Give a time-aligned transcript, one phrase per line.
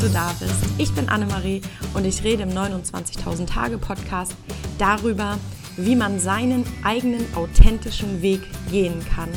[0.00, 0.54] du da bist.
[0.78, 1.62] Ich bin Annemarie
[1.94, 4.34] und ich rede im 29.000 Tage Podcast
[4.78, 5.38] darüber,
[5.76, 9.28] wie man seinen eigenen authentischen Weg gehen kann.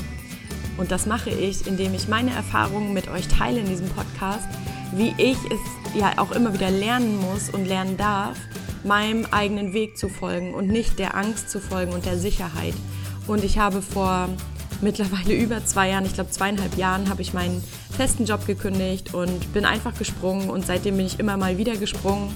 [0.77, 4.47] Und das mache ich, indem ich meine Erfahrungen mit euch teile in diesem Podcast,
[4.93, 8.37] wie ich es ja auch immer wieder lernen muss und lernen darf,
[8.83, 12.73] meinem eigenen Weg zu folgen und nicht der Angst zu folgen und der Sicherheit.
[13.27, 14.29] Und ich habe vor
[14.81, 17.63] mittlerweile über zwei Jahren, ich glaube zweieinhalb Jahren, habe ich meinen
[17.95, 22.33] festen Job gekündigt und bin einfach gesprungen und seitdem bin ich immer mal wieder gesprungen.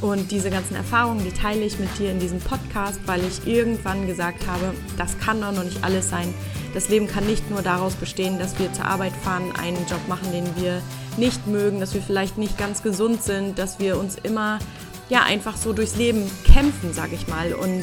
[0.00, 4.06] Und diese ganzen Erfahrungen, die teile ich mit dir in diesem Podcast, weil ich irgendwann
[4.06, 6.32] gesagt habe, das kann doch noch nicht alles sein.
[6.72, 10.30] Das Leben kann nicht nur daraus bestehen, dass wir zur Arbeit fahren, einen Job machen,
[10.30, 10.82] den wir
[11.16, 14.60] nicht mögen, dass wir vielleicht nicht ganz gesund sind, dass wir uns immer
[15.08, 17.52] ja einfach so durchs Leben kämpfen, sage ich mal.
[17.52, 17.82] Und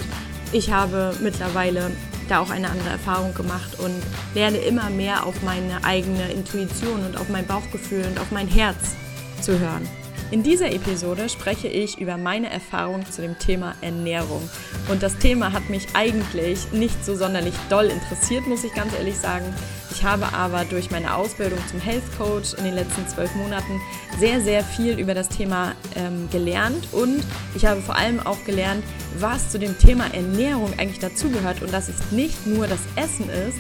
[0.54, 1.92] ich habe mittlerweile
[2.28, 4.02] da auch eine andere Erfahrung gemacht und
[4.34, 8.96] lerne immer mehr auf meine eigene Intuition und auf mein Bauchgefühl und auf mein Herz
[9.42, 9.88] zu hören.
[10.32, 14.50] In dieser Episode spreche ich über meine Erfahrung zu dem Thema Ernährung.
[14.90, 19.20] Und das Thema hat mich eigentlich nicht so sonderlich doll interessiert, muss ich ganz ehrlich
[19.20, 19.46] sagen.
[19.92, 23.80] Ich habe aber durch meine Ausbildung zum Health Coach in den letzten zwölf Monaten
[24.20, 27.24] sehr, sehr viel über das Thema ähm, gelernt und
[27.54, 28.84] ich habe vor allem auch gelernt,
[29.20, 33.58] was zu dem Thema Ernährung eigentlich dazugehört und dass es nicht nur das Essen ist,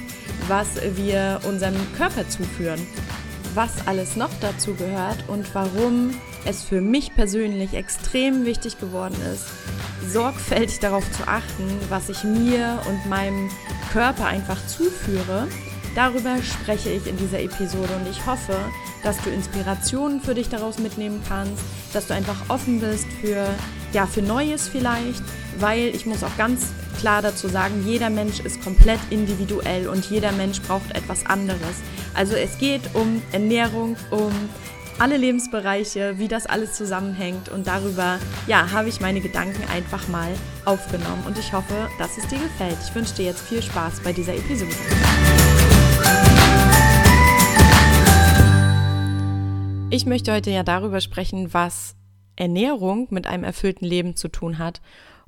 [0.47, 2.85] was wir unserem Körper zuführen,
[3.53, 6.11] was alles noch dazu gehört und warum
[6.45, 9.45] es für mich persönlich extrem wichtig geworden ist,
[10.11, 13.49] sorgfältig darauf zu achten, was ich mir und meinem
[13.91, 15.47] Körper einfach zuführe.
[15.95, 18.57] Darüber spreche ich in dieser Episode und ich hoffe,
[19.03, 23.47] dass du Inspirationen für dich daraus mitnehmen kannst, dass du einfach offen bist für
[23.93, 25.23] ja, für Neues vielleicht,
[25.59, 30.33] weil ich muss auch ganz klar dazu sagen, jeder Mensch ist komplett individuell und jeder
[30.33, 31.77] Mensch braucht etwas anderes.
[32.13, 34.33] Also es geht um Ernährung, um
[34.97, 38.17] alle Lebensbereiche, wie das alles zusammenhängt und darüber,
[38.47, 40.29] ja, habe ich meine Gedanken einfach mal
[40.63, 42.77] aufgenommen und ich hoffe, dass es dir gefällt.
[42.87, 44.71] Ich wünsche dir jetzt viel Spaß bei dieser Episode.
[49.89, 51.95] Ich möchte heute ja darüber sprechen, was
[52.35, 54.81] Ernährung mit einem erfüllten Leben zu tun hat.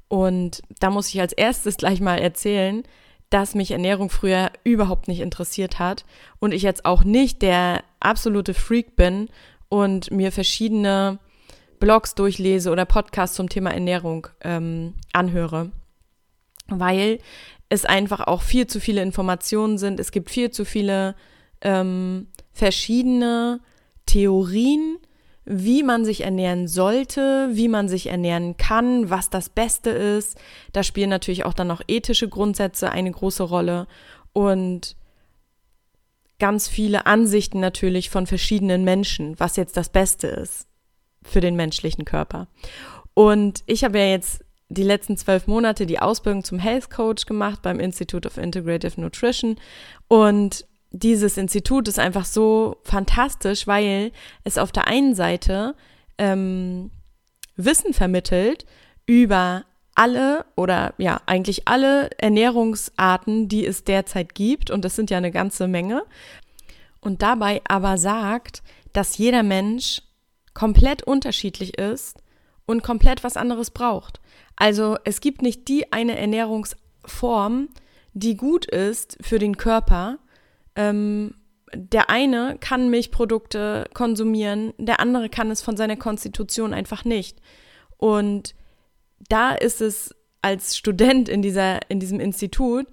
[0.07, 2.83] Und da muss ich als erstes gleich mal erzählen,
[3.29, 6.06] dass mich Ernährung früher überhaupt nicht interessiert hat
[6.39, 9.27] und ich jetzt auch nicht der absolute Freak bin
[9.69, 11.19] und mir verschiedene
[11.79, 15.72] Blogs durchlese oder Podcasts zum Thema Ernährung ähm, anhöre,
[16.67, 17.19] weil
[17.69, 20.00] es einfach auch viel zu viele Informationen sind.
[20.00, 21.16] Es gibt viel zu viele
[21.61, 23.59] ähm, verschiedene
[24.06, 24.97] Theorien,
[25.45, 30.38] wie man sich ernähren sollte, wie man sich ernähren kann, was das Beste ist.
[30.73, 33.88] Da spielen natürlich auch dann noch ethische Grundsätze eine große Rolle
[34.33, 34.95] und
[36.40, 40.68] ganz viele Ansichten natürlich von verschiedenen Menschen, was jetzt das Beste ist
[41.24, 42.48] für den menschlichen Körper.
[43.14, 47.62] Und ich habe ja jetzt die letzten zwölf Monate die Ausbildung zum Health Coach gemacht
[47.62, 49.58] beim Institute of Integrative Nutrition.
[50.08, 54.12] Und dieses Institut ist einfach so fantastisch, weil
[54.44, 55.75] es auf der einen Seite
[56.18, 56.92] ähm,
[57.56, 58.66] Wissen vermittelt
[59.06, 59.66] über
[59.97, 65.31] alle oder ja, eigentlich alle Ernährungsarten, die es derzeit gibt, und das sind ja eine
[65.31, 66.03] ganze Menge,
[67.02, 68.62] und dabei aber sagt,
[68.94, 70.02] dass jeder Mensch
[70.53, 72.22] komplett unterschiedlich ist
[72.66, 74.19] und komplett was anderes braucht.
[74.56, 77.69] Also es gibt nicht die eine Ernährungsform,
[78.13, 80.19] die gut ist für den Körper.
[80.75, 81.36] Ähm,
[81.74, 87.40] der eine kann Milchprodukte konsumieren, der andere kann es von seiner Konstitution einfach nicht.
[87.97, 88.56] Und
[89.29, 92.88] da ist es als Student in, dieser, in diesem Institut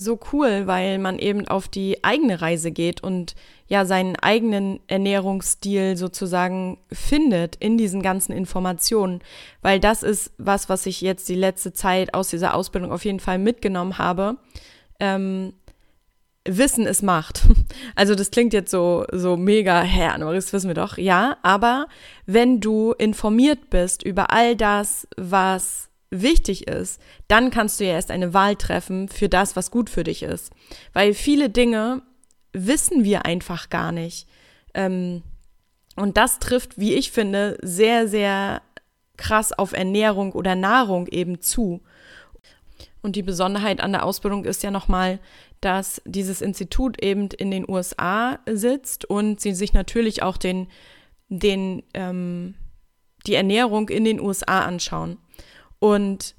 [0.00, 3.34] so cool, weil man eben auf die eigene Reise geht und
[3.66, 9.20] ja seinen eigenen Ernährungsstil sozusagen findet in diesen ganzen Informationen,
[9.60, 13.20] weil das ist was, was ich jetzt die letzte Zeit aus dieser Ausbildung auf jeden
[13.20, 14.38] Fall mitgenommen habe.
[15.00, 15.52] Ähm,
[16.46, 17.42] Wissen ist Macht.
[17.96, 21.86] Also das klingt jetzt so, so mega, hä, das wissen wir doch, ja, aber
[22.24, 28.10] wenn du informiert bist über all das, was wichtig ist, dann kannst du ja erst
[28.10, 30.50] eine Wahl treffen für das, was gut für dich ist.
[30.92, 32.02] Weil viele Dinge
[32.52, 34.26] wissen wir einfach gar nicht.
[34.74, 35.22] Ähm,
[35.96, 38.62] und das trifft, wie ich finde, sehr, sehr
[39.16, 41.82] krass auf Ernährung oder Nahrung eben zu.
[43.02, 45.20] Und die Besonderheit an der Ausbildung ist ja nochmal,
[45.60, 50.68] dass dieses Institut eben in den USA sitzt und sie sich natürlich auch den,
[51.28, 52.54] den, ähm,
[53.26, 55.18] die Ernährung in den USA anschauen.
[55.78, 56.34] Und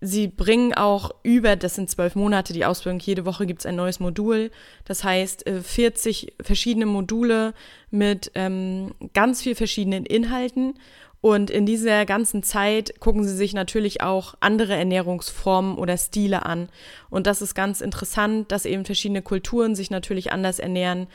[0.00, 3.76] sie bringen auch über, das sind zwölf Monate die Ausbildung, jede Woche gibt es ein
[3.76, 4.50] neues Modul.
[4.84, 7.54] Das heißt, 40 äh, verschiedene Module
[7.90, 10.74] mit ähm, ganz viel verschiedenen Inhalten.
[11.22, 16.68] Und in dieser ganzen Zeit gucken sie sich natürlich auch andere Ernährungsformen oder Stile an.
[17.10, 21.06] Und das ist ganz interessant, dass eben verschiedene Kulturen sich natürlich anders ernähren.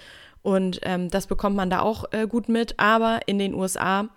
[0.41, 2.79] Und ähm, das bekommt man da auch äh, gut mit.
[2.79, 4.07] Aber in den USA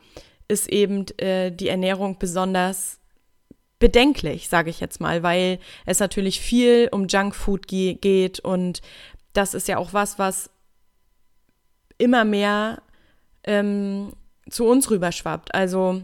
[0.46, 3.00] ist eben äh, die Ernährung besonders
[3.81, 8.81] bedenklich, sage ich jetzt mal, weil es natürlich viel um Junkfood ge geht und
[9.32, 10.50] das ist ja auch was, was
[11.98, 12.82] immer mehr
[13.44, 14.12] ähm,
[14.50, 15.55] zu uns rüberschwappt.
[15.55, 16.02] Also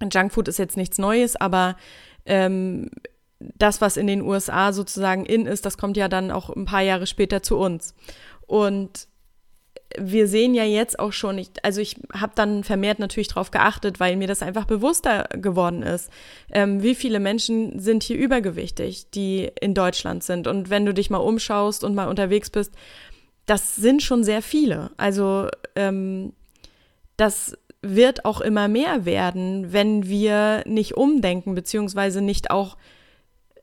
[0.00, 1.76] Junkfood ist jetzt nichts Neues, aber
[2.24, 2.90] ähm,
[3.38, 6.82] das, was in den USA sozusagen in ist, das kommt ja dann auch ein paar
[6.82, 7.94] Jahre später zu uns.
[8.46, 9.08] Und
[9.98, 14.00] wir sehen ja jetzt auch schon, ich, also ich habe dann vermehrt natürlich darauf geachtet,
[14.00, 16.10] weil mir das einfach bewusster geworden ist,
[16.50, 20.48] ähm, wie viele Menschen sind hier übergewichtig, die in Deutschland sind.
[20.48, 22.72] Und wenn du dich mal umschaust und mal unterwegs bist,
[23.46, 24.90] das sind schon sehr viele.
[24.96, 26.32] Also ähm,
[27.16, 32.76] das wird auch immer mehr werden, wenn wir nicht umdenken, beziehungsweise nicht auch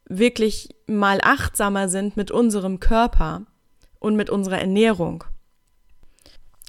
[0.08, 3.46] wirklich mal achtsamer sind mit unserem Körper
[4.00, 5.24] und mit unserer Ernährung.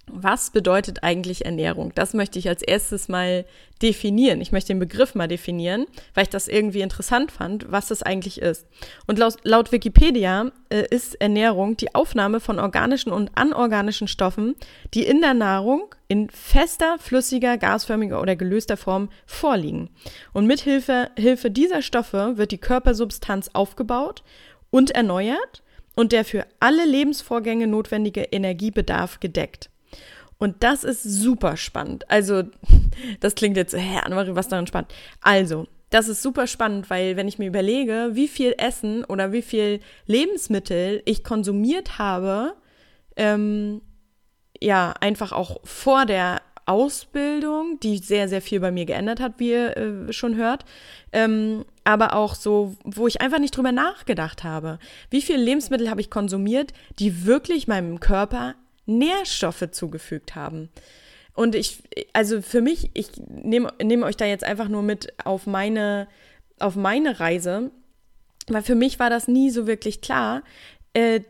[0.06, 1.92] Was bedeutet eigentlich Ernährung?
[1.94, 3.46] Das möchte ich als erstes mal
[3.80, 4.40] definieren.
[4.42, 8.40] Ich möchte den Begriff mal definieren, weil ich das irgendwie interessant fand, was das eigentlich
[8.40, 8.66] ist.
[9.06, 14.56] Und laut, laut Wikipedia äh, ist Ernährung die Aufnahme von organischen und anorganischen Stoffen,
[14.92, 19.88] die in der Nahrung in fester, flüssiger, gasförmiger oder gelöster Form vorliegen.
[20.32, 24.22] Und mit Hilfe, Hilfe dieser Stoffe wird die Körpersubstanz aufgebaut
[24.70, 25.62] und erneuert
[25.96, 29.70] und der für alle Lebensvorgänge notwendige Energiebedarf gedeckt.
[30.44, 32.10] Und das ist super spannend.
[32.10, 32.42] Also,
[33.20, 34.92] das klingt jetzt, hä, Annemarie, was daran spannend?
[35.22, 39.40] Also, das ist super spannend, weil wenn ich mir überlege, wie viel Essen oder wie
[39.40, 42.52] viel Lebensmittel ich konsumiert habe,
[43.16, 43.80] ähm,
[44.60, 49.52] ja, einfach auch vor der Ausbildung, die sehr, sehr viel bei mir geändert hat, wie
[49.52, 50.66] ihr äh, schon hört,
[51.12, 54.78] ähm, aber auch so, wo ich einfach nicht drüber nachgedacht habe.
[55.08, 58.56] Wie viele Lebensmittel habe ich konsumiert, die wirklich meinem Körper
[58.86, 60.70] Nährstoffe zugefügt haben.
[61.34, 61.82] Und ich,
[62.12, 66.06] also für mich, ich nehme nehm euch da jetzt einfach nur mit auf meine,
[66.58, 67.70] auf meine Reise,
[68.46, 70.42] weil für mich war das nie so wirklich klar
[70.92, 71.20] äh,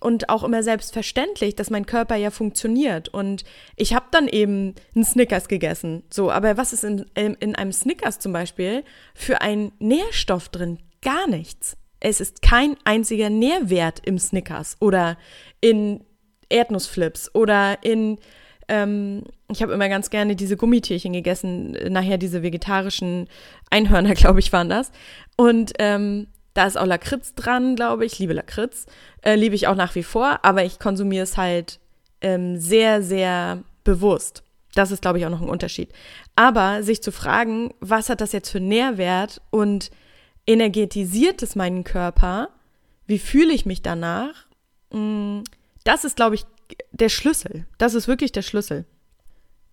[0.00, 3.08] und auch immer selbstverständlich, dass mein Körper ja funktioniert.
[3.08, 3.44] Und
[3.74, 6.04] ich habe dann eben einen Snickers gegessen.
[6.08, 8.84] So, aber was ist in, in, in einem Snickers zum Beispiel
[9.14, 10.78] für ein Nährstoff drin?
[11.02, 11.76] Gar nichts.
[12.00, 15.18] Es ist kein einziger Nährwert im Snickers oder
[15.60, 16.04] in
[16.48, 18.18] Erdnussflips oder in,
[18.68, 23.28] ähm, ich habe immer ganz gerne diese Gummitierchen gegessen, nachher diese vegetarischen
[23.70, 24.90] Einhörner, glaube ich, waren das.
[25.36, 28.18] Und ähm, da ist auch Lakritz dran, glaube ich.
[28.18, 28.86] Liebe Lakritz.
[29.22, 31.78] Äh, liebe ich auch nach wie vor, aber ich konsumiere es halt
[32.20, 34.42] ähm, sehr, sehr bewusst.
[34.74, 35.90] Das ist, glaube ich, auch noch ein Unterschied.
[36.36, 39.90] Aber sich zu fragen, was hat das jetzt für Nährwert und
[40.46, 42.48] energetisiert es meinen Körper?
[43.06, 44.46] Wie fühle ich mich danach?
[44.92, 45.44] Hm,
[45.88, 46.44] das ist, glaube ich,
[46.92, 47.66] der Schlüssel.
[47.78, 48.84] Das ist wirklich der Schlüssel.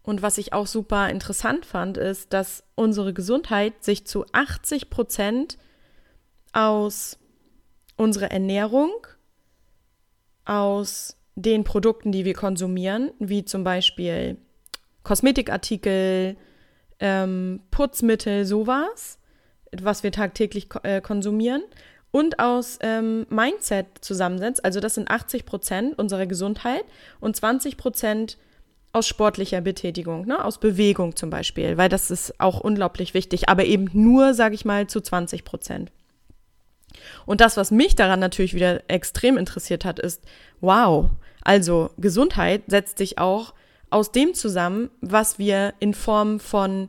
[0.01, 5.57] Und was ich auch super interessant fand, ist, dass unsere Gesundheit sich zu 80 Prozent
[6.53, 7.19] aus
[7.97, 8.91] unserer Ernährung,
[10.45, 14.37] aus den Produkten, die wir konsumieren, wie zum Beispiel
[15.03, 16.37] Kosmetikartikel,
[16.99, 19.19] ähm, Putzmittel, sowas,
[19.77, 21.63] was wir tagtäglich äh, konsumieren,
[22.15, 24.63] und aus ähm, Mindset zusammensetzt.
[24.63, 26.85] Also das sind 80 Prozent unserer Gesundheit
[27.19, 28.37] und 20 Prozent
[28.93, 30.45] aus sportlicher Betätigung, ne?
[30.45, 34.63] aus Bewegung zum Beispiel, weil das ist auch unglaublich wichtig, aber eben nur, sage ich
[34.63, 35.91] mal, zu 20 Prozent.
[37.25, 40.23] Und das, was mich daran natürlich wieder extrem interessiert hat, ist,
[40.61, 41.09] wow,
[41.41, 43.53] also Gesundheit setzt sich auch
[43.89, 46.87] aus dem zusammen, was wir in Form von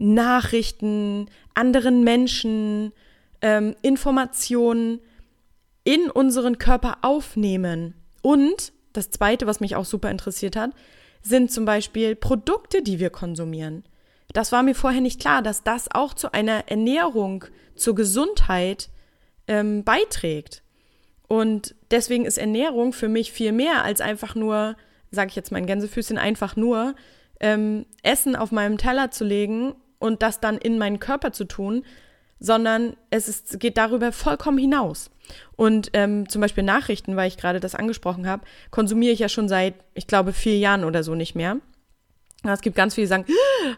[0.00, 2.92] Nachrichten, anderen Menschen,
[3.42, 5.00] ähm, Informationen
[5.84, 7.94] in unseren Körper aufnehmen.
[8.22, 10.70] Und das Zweite, was mich auch super interessiert hat,
[11.22, 13.84] sind zum Beispiel Produkte, die wir konsumieren.
[14.32, 17.44] Das war mir vorher nicht klar, dass das auch zu einer Ernährung,
[17.74, 18.90] zur Gesundheit
[19.48, 20.62] ähm, beiträgt.
[21.26, 24.76] Und deswegen ist Ernährung für mich viel mehr als einfach nur,
[25.10, 26.94] sage ich jetzt mein Gänsefüßchen, einfach nur
[27.40, 31.84] ähm, Essen auf meinem Teller zu legen und das dann in meinen Körper zu tun,
[32.40, 35.10] sondern es ist, geht darüber vollkommen hinaus.
[35.56, 39.48] Und ähm, zum Beispiel Nachrichten, weil ich gerade das angesprochen habe, konsumiere ich ja schon
[39.48, 41.58] seit, ich glaube, vier Jahren oder so nicht mehr.
[42.42, 43.26] Es gibt ganz viele, die sagen,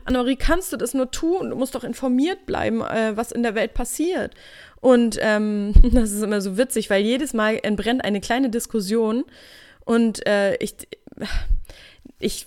[0.04, 1.50] Annemarie, kannst du das nur tun?
[1.50, 4.35] Du musst doch informiert bleiben, äh, was in der Welt passiert.
[4.81, 9.25] Und ähm, das ist immer so witzig, weil jedes Mal entbrennt eine kleine Diskussion
[9.85, 10.76] und äh, ich,
[12.23, 12.47] ich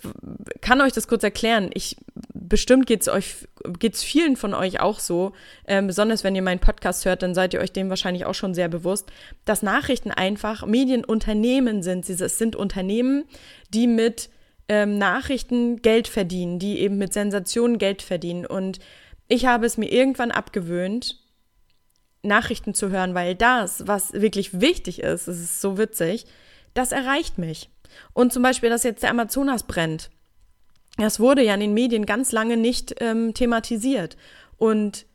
[0.60, 1.70] kann euch das kurz erklären.
[1.74, 1.96] Ich
[2.32, 3.46] bestimmt geht's euch
[3.78, 5.32] geht's vielen von euch auch so,
[5.66, 8.54] ähm, besonders wenn ihr meinen Podcast hört, dann seid ihr euch dem wahrscheinlich auch schon
[8.54, 9.10] sehr bewusst,
[9.44, 12.08] dass Nachrichten einfach Medienunternehmen sind.
[12.08, 13.24] Es sind Unternehmen,
[13.74, 14.30] die mit
[14.68, 18.46] ähm, Nachrichten Geld verdienen, die eben mit Sensationen Geld verdienen.
[18.46, 18.78] Und
[19.28, 21.18] ich habe es mir irgendwann abgewöhnt,
[22.22, 26.26] Nachrichten zu hören, weil das, was wirklich wichtig ist, es ist so witzig,
[26.74, 27.70] das erreicht mich.
[28.12, 30.10] Und zum Beispiel, dass jetzt der Amazonas brennt.
[30.96, 34.16] Das wurde ja in den Medien ganz lange nicht ähm, thematisiert.
[34.56, 35.06] Und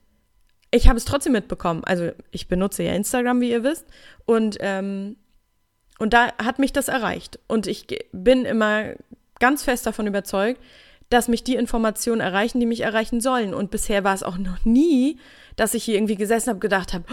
[0.70, 1.84] ich habe es trotzdem mitbekommen.
[1.84, 3.86] Also ich benutze ja Instagram, wie ihr wisst.
[4.26, 5.18] Und, ähm,
[6.00, 7.40] und da hat mich das erreicht.
[7.48, 8.94] Und ich bin immer
[9.40, 10.62] ganz fest davon überzeugt,
[11.10, 13.54] dass mich die Informationen erreichen, die mich erreichen sollen.
[13.54, 15.20] Und bisher war es auch noch nie,
[15.58, 17.04] dass ich hier irgendwie gesessen habe, gedacht habe,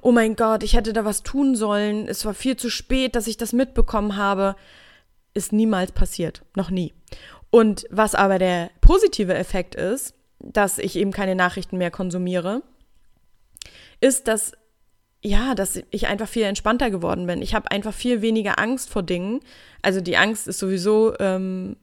[0.00, 2.08] oh mein Gott, ich hätte da was tun sollen.
[2.08, 4.56] Es war viel zu spät, dass ich das mitbekommen habe.
[5.34, 6.42] Ist niemals passiert.
[6.56, 6.92] Noch nie.
[7.50, 12.62] Und was aber der positive Effekt ist, dass ich eben keine Nachrichten mehr konsumiere,
[14.00, 14.52] ist, dass
[15.24, 17.42] ja, dass ich einfach viel entspannter geworden bin.
[17.42, 19.38] Ich habe einfach viel weniger Angst vor Dingen.
[19.80, 21.76] Also die Angst ist sowieso, ähm,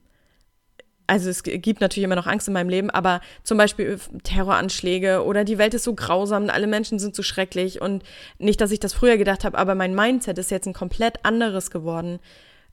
[1.06, 5.44] also es gibt natürlich immer noch Angst in meinem Leben, aber zum Beispiel Terroranschläge oder
[5.44, 8.04] die Welt ist so grausam, alle Menschen sind so schrecklich und
[8.38, 11.70] nicht, dass ich das früher gedacht habe, aber mein Mindset ist jetzt ein komplett anderes
[11.70, 12.20] geworden.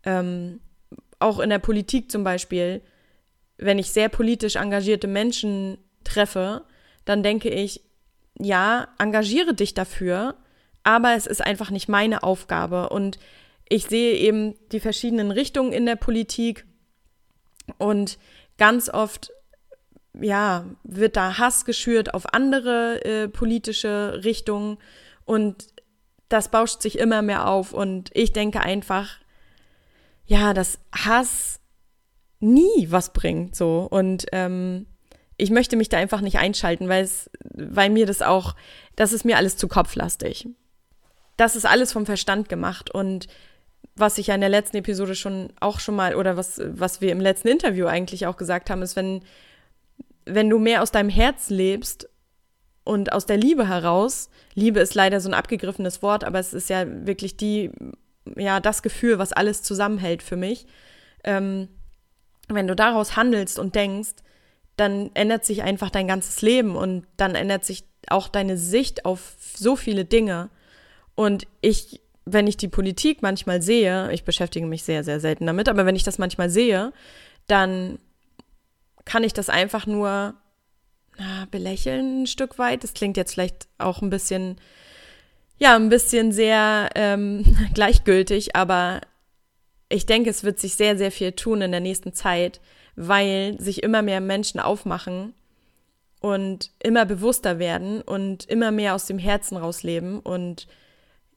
[0.04, 0.60] Ähm,
[1.20, 2.82] auch in der Politik zum Beispiel,
[3.58, 6.64] wenn ich sehr politisch engagierte Menschen treffe,
[7.06, 7.82] dann denke ich,
[8.40, 10.36] ja, engagiere dich dafür,
[10.84, 12.90] aber es ist einfach nicht meine Aufgabe.
[12.90, 13.18] Und
[13.68, 16.66] ich sehe eben die verschiedenen Richtungen in der Politik
[17.78, 18.18] und
[18.58, 19.32] ganz oft
[20.22, 24.78] ja, wird da Hass geschürt auf andere äh, politische Richtungen
[25.26, 25.68] und
[26.30, 29.18] das bauscht sich immer mehr auf und ich denke einfach,
[30.28, 31.60] ja, dass Hass
[32.40, 33.88] nie was bringt so.
[33.90, 34.86] Und ähm,
[35.38, 38.56] ich möchte mich da einfach nicht einschalten, weil es, weil mir das auch,
[38.96, 40.48] das ist mir alles zu kopflastig.
[41.38, 43.28] Das ist alles vom Verstand gemacht und
[43.96, 47.12] was ich ja in der letzten Episode schon auch schon mal oder was, was wir
[47.12, 49.24] im letzten Interview eigentlich auch gesagt haben, ist, wenn,
[50.26, 52.10] wenn du mehr aus deinem Herz lebst
[52.84, 56.70] und aus der Liebe heraus, Liebe ist leider so ein abgegriffenes Wort, aber es ist
[56.70, 57.72] ja wirklich die,
[58.36, 60.66] ja, das Gefühl, was alles zusammenhält für mich.
[61.24, 61.70] Ähm,
[62.48, 64.16] wenn du daraus handelst und denkst,
[64.76, 69.36] dann ändert sich einfach dein ganzes Leben und dann ändert sich auch deine Sicht auf
[69.56, 70.50] so viele Dinge.
[71.16, 75.68] Und ich, wenn ich die Politik manchmal sehe, ich beschäftige mich sehr, sehr selten damit,
[75.68, 76.94] aber wenn ich das manchmal sehe,
[77.48, 77.98] dann
[79.04, 80.36] kann ich das einfach nur
[81.18, 82.84] na, belächeln ein Stück weit.
[82.84, 84.58] Das klingt jetzt vielleicht auch ein bisschen,
[85.58, 89.02] ja, ein bisschen sehr ähm, gleichgültig, aber
[89.90, 92.60] ich denke, es wird sich sehr, sehr viel tun in der nächsten Zeit,
[92.96, 95.34] weil sich immer mehr Menschen aufmachen
[96.20, 100.68] und immer bewusster werden und immer mehr aus dem Herzen rausleben und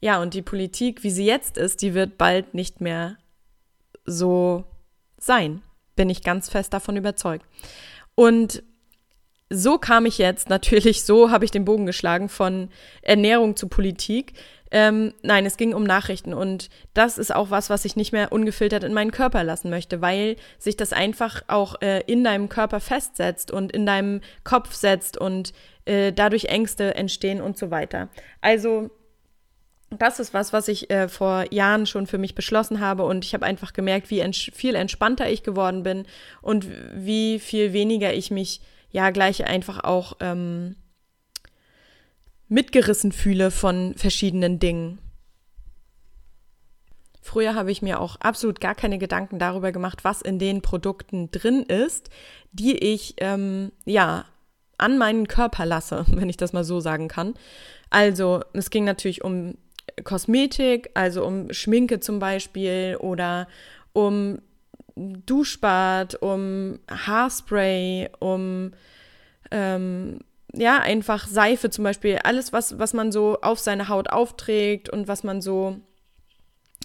[0.01, 3.19] ja, und die Politik, wie sie jetzt ist, die wird bald nicht mehr
[4.07, 4.65] so
[5.19, 5.63] sein.
[5.95, 7.45] Bin ich ganz fest davon überzeugt.
[8.15, 8.63] Und
[9.51, 12.69] so kam ich jetzt, natürlich, so habe ich den Bogen geschlagen von
[13.03, 14.35] Ernährung zu Politik.
[14.71, 18.31] Ähm, nein, es ging um Nachrichten und das ist auch was, was ich nicht mehr
[18.31, 22.79] ungefiltert in meinen Körper lassen möchte, weil sich das einfach auch äh, in deinem Körper
[22.79, 25.53] festsetzt und in deinem Kopf setzt und
[25.87, 28.09] äh, dadurch Ängste entstehen und so weiter.
[28.41, 28.91] Also
[29.91, 33.35] das ist was, was ich äh, vor Jahren schon für mich beschlossen habe und ich
[33.35, 36.07] habe einfach gemerkt, wie ents viel entspannter ich geworden bin
[36.43, 40.77] und wie viel weniger ich mich ja gleich einfach auch ähm,
[42.49, 44.99] mitgerissen fühle von verschiedenen Dingen.
[47.23, 51.31] Früher habe ich mir auch absolut gar keine Gedanken darüber gemacht, was in den Produkten
[51.31, 52.11] drin ist,
[52.53, 54.25] die ich ähm, ja
[54.79, 57.35] an meinen Körper lasse, wenn ich das mal so sagen kann.
[57.91, 59.55] Also es ging natürlich um
[60.05, 63.47] Kosmetik, also um Schminke zum Beispiel oder
[63.93, 64.41] um
[65.27, 68.73] Duschbad, um Haarspray, um
[69.51, 70.21] ähm,
[70.53, 75.09] ja, einfach Seife zum Beispiel, alles, was, was man so auf seine Haut aufträgt und
[75.09, 75.77] was man so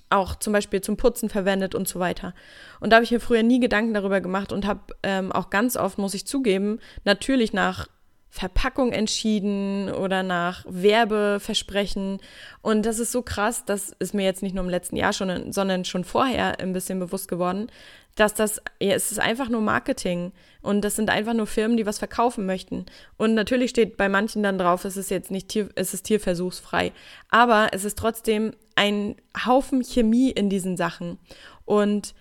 [0.10, 2.34] auch zum Beispiel zum Putzen verwendet und so weiter.
[2.79, 5.75] Und da habe ich mir früher nie Gedanken darüber gemacht und habe ähm, auch ganz
[5.75, 7.88] oft, muss ich zugeben, natürlich nach
[8.29, 12.20] Verpackung entschieden oder nach Werbeversprechen.
[12.62, 15.53] Und das ist so krass, das ist mir jetzt nicht nur im letzten Jahr schon,
[15.53, 17.67] sondern schon vorher ein bisschen bewusst geworden,
[18.15, 21.86] dass das, ja, es ist einfach nur Marketing und das sind einfach nur Firmen, die
[21.86, 22.86] was verkaufen möchten.
[23.17, 26.94] Und natürlich steht bei manchen dann drauf, es ist jetzt nicht Tier, es ist tierversuchsfrei.
[27.29, 29.15] Aber es ist trotzdem ein
[29.46, 31.20] Haufen Chemie in diesen Sachen.
[31.65, 32.15] Und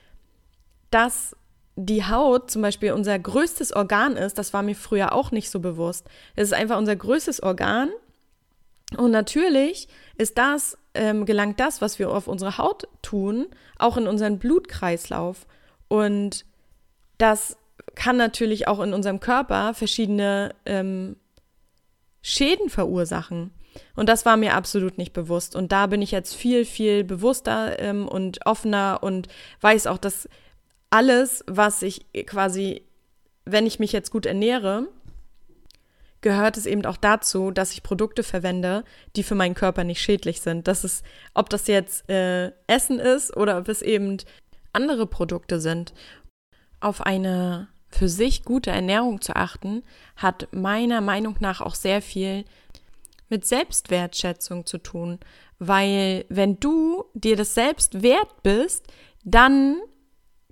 [0.90, 1.36] das
[1.76, 5.60] die Haut zum Beispiel unser größtes Organ ist, das war mir früher auch nicht so
[5.60, 6.06] bewusst.
[6.36, 7.90] Es ist einfach unser größtes Organ.
[8.96, 13.46] Und natürlich ist das, ähm, gelangt das, was wir auf unsere Haut tun,
[13.78, 15.46] auch in unseren Blutkreislauf.
[15.88, 16.44] Und
[17.18, 17.56] das
[17.96, 21.16] kann natürlich auch in unserem Körper verschiedene ähm,
[22.22, 23.50] Schäden verursachen.
[23.96, 25.56] Und das war mir absolut nicht bewusst.
[25.56, 29.28] Und da bin ich jetzt viel, viel bewusster ähm, und offener und
[29.60, 30.28] weiß auch, dass
[30.94, 32.82] alles, was ich quasi,
[33.44, 34.86] wenn ich mich jetzt gut ernähre,
[36.20, 38.84] gehört es eben auch dazu, dass ich Produkte verwende,
[39.16, 40.68] die für meinen Körper nicht schädlich sind.
[40.68, 44.18] Das ist, ob das jetzt äh, Essen ist oder ob es eben
[44.72, 45.94] andere Produkte sind.
[46.78, 49.82] Auf eine für sich gute Ernährung zu achten,
[50.14, 52.44] hat meiner Meinung nach auch sehr viel
[53.28, 55.18] mit Selbstwertschätzung zu tun,
[55.58, 58.86] weil wenn du dir das selbst wert bist,
[59.24, 59.80] dann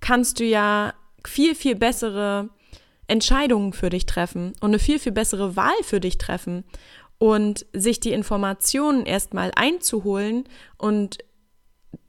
[0.03, 0.93] kannst du ja
[1.25, 2.51] viel, viel bessere
[3.07, 6.65] Entscheidungen für dich treffen und eine viel, viel bessere Wahl für dich treffen
[7.19, 10.45] und sich die Informationen erstmal einzuholen
[10.77, 11.19] und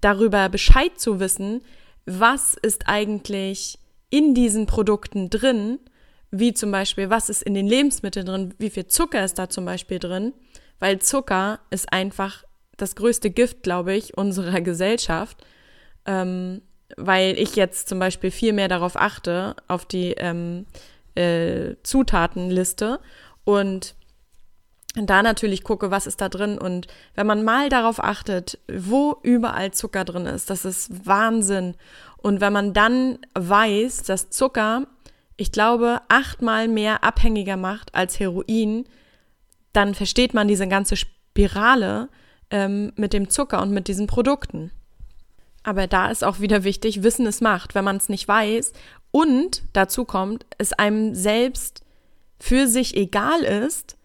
[0.02, 1.62] darüber Bescheid zu wissen,
[2.06, 5.80] was ist eigentlich in diesen Produkten drin,
[6.32, 9.66] wie zum Beispiel, was ist in den Lebensmitteln drin, wie viel Zucker ist da zum
[9.66, 10.34] Beispiel drin,
[10.80, 12.44] weil Zucker ist einfach
[12.78, 15.46] das größte Gift, glaube ich, unserer Gesellschaft.
[16.06, 16.62] Ähm,
[16.98, 20.66] weil ich jetzt zum Beispiel viel mehr darauf achte, auf die ähm,
[21.16, 23.00] äh, Zutatenliste
[23.44, 23.96] und
[24.96, 26.58] da natürlich gucke, was ist da drin.
[26.58, 31.76] Und wenn man mal darauf achtet, wo überall Zucker drin ist, das ist Wahnsinn.
[32.18, 34.88] Und wenn man dann weiß, dass Zucker,
[35.36, 38.86] ich glaube, achtmal mehr abhängiger macht als Heroin,
[39.74, 42.10] dann versteht man diese ganze Spirale
[42.52, 44.72] ähm, mit dem Zucker und mit diesen Produkten.
[45.64, 48.74] Aber da ist auch wieder wichtig, Wissen ist Macht, wenn man es nicht weiß.
[49.12, 51.82] Und dazu kommt, es einem selbst
[52.40, 53.98] für sich egal ist,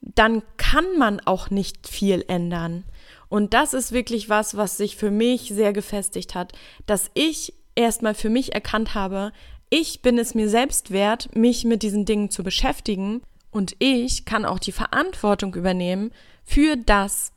[0.00, 2.84] dann kann man auch nicht viel ändern.
[3.28, 6.52] Und das ist wirklich was, was sich für mich sehr gefestigt hat,
[6.86, 9.32] dass ich erstmal für mich erkannt habe,
[9.70, 14.44] ich bin es mir selbst wert, mich mit diesen Dingen zu beschäftigen und ich kann
[14.44, 16.12] auch die Verantwortung übernehmen
[16.44, 17.32] für das,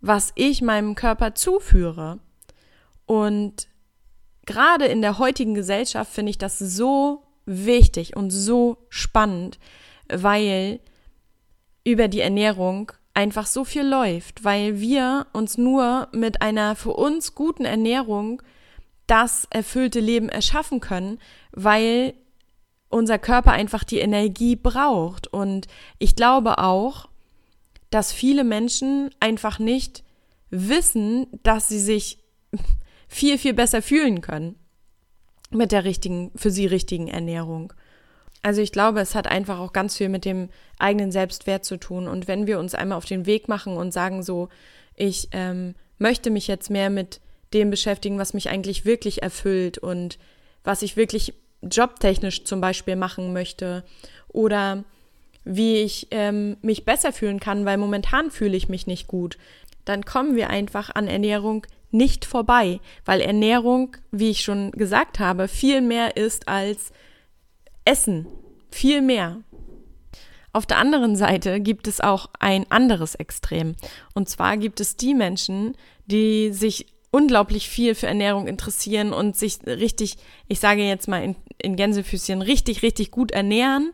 [0.00, 2.18] was ich meinem Körper zuführe.
[3.12, 3.68] Und
[4.46, 9.58] gerade in der heutigen Gesellschaft finde ich das so wichtig und so spannend,
[10.08, 10.80] weil
[11.84, 17.34] über die Ernährung einfach so viel läuft, weil wir uns nur mit einer für uns
[17.34, 18.40] guten Ernährung
[19.06, 21.18] das erfüllte Leben erschaffen können,
[21.50, 22.14] weil
[22.88, 25.26] unser Körper einfach die Energie braucht.
[25.26, 25.66] Und
[25.98, 27.10] ich glaube auch,
[27.90, 30.02] dass viele Menschen einfach nicht
[30.48, 32.18] wissen, dass sie sich
[33.12, 34.56] viel, viel besser fühlen können
[35.50, 37.72] mit der richtigen, für sie richtigen Ernährung.
[38.42, 40.48] Also ich glaube, es hat einfach auch ganz viel mit dem
[40.78, 42.08] eigenen Selbstwert zu tun.
[42.08, 44.48] Und wenn wir uns einmal auf den Weg machen und sagen so,
[44.96, 47.20] ich ähm, möchte mich jetzt mehr mit
[47.52, 50.18] dem beschäftigen, was mich eigentlich wirklich erfüllt und
[50.64, 53.84] was ich wirklich jobtechnisch zum Beispiel machen möchte
[54.28, 54.84] oder
[55.44, 59.36] wie ich ähm, mich besser fühlen kann, weil momentan fühle ich mich nicht gut,
[59.84, 65.48] dann kommen wir einfach an Ernährung nicht vorbei, weil Ernährung, wie ich schon gesagt habe,
[65.48, 66.92] viel mehr ist als
[67.84, 68.26] Essen.
[68.70, 69.42] Viel mehr.
[70.52, 73.74] Auf der anderen Seite gibt es auch ein anderes Extrem.
[74.14, 75.76] Und zwar gibt es die Menschen,
[76.06, 80.16] die sich unglaublich viel für Ernährung interessieren und sich richtig,
[80.48, 83.92] ich sage jetzt mal in, in Gänsefüßchen, richtig, richtig gut ernähren,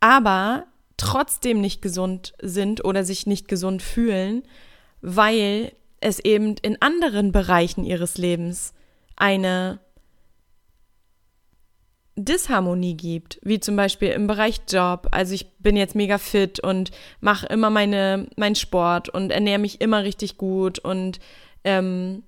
[0.00, 4.42] aber trotzdem nicht gesund sind oder sich nicht gesund fühlen,
[5.00, 8.74] weil es eben in anderen Bereichen ihres Lebens
[9.16, 9.80] eine
[12.16, 15.08] Disharmonie gibt, wie zum Beispiel im Bereich Job.
[15.12, 19.80] Also ich bin jetzt mega fit und mache immer meine, meinen Sport und ernähre mich
[19.80, 21.20] immer richtig gut und
[21.64, 22.22] ähm,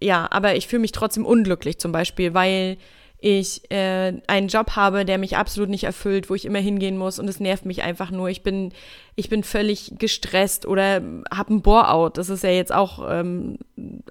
[0.00, 2.76] ja, aber ich fühle mich trotzdem unglücklich zum Beispiel, weil
[3.24, 7.20] ich äh, einen Job habe, der mich absolut nicht erfüllt, wo ich immer hingehen muss
[7.20, 8.28] und es nervt mich einfach nur.
[8.28, 8.72] Ich bin,
[9.14, 11.00] ich bin völlig gestresst oder
[11.32, 12.18] habe ein Bore-out.
[12.18, 13.58] Das ist ja jetzt auch, ähm,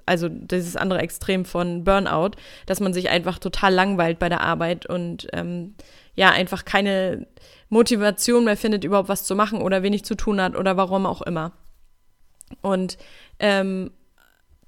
[0.06, 2.30] also dieses andere Extrem von Burnout,
[2.64, 5.74] dass man sich einfach total langweilt bei der Arbeit und ähm,
[6.14, 7.26] ja, einfach keine
[7.68, 11.20] Motivation mehr findet, überhaupt was zu machen oder wenig zu tun hat oder warum auch
[11.20, 11.52] immer.
[12.62, 12.96] Und
[13.38, 13.90] ähm,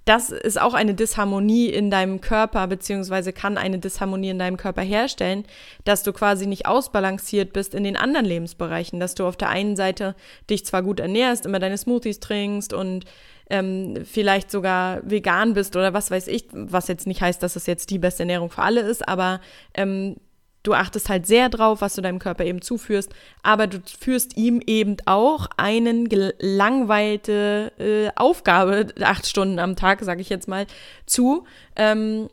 [0.05, 4.83] das ist auch eine Disharmonie in deinem Körper, beziehungsweise kann eine Disharmonie in deinem Körper
[4.83, 5.45] herstellen,
[5.85, 9.77] dass du quasi nicht ausbalanciert bist in den anderen Lebensbereichen, dass du auf der einen
[9.77, 10.15] Seite
[10.51, 13.07] dich zwar gut ernährst, immer deine Smoothies trinkst und
[13.51, 17.67] ähm, vielleicht sogar vegan bist oder was weiß ich, was jetzt nicht heißt, dass es
[17.67, 19.41] jetzt die beste Ernährung für alle ist, aber
[19.75, 20.17] ähm,
[20.65, 23.11] du achtest halt sehr drauf, was du deinem Körper eben zuführst,
[23.43, 30.21] aber du führst ihm eben auch einen gelangweilte äh, Aufgabe, acht Stunden am Tag, sage
[30.21, 30.67] ich jetzt mal,
[31.07, 31.45] zu,
[31.77, 32.29] ähm,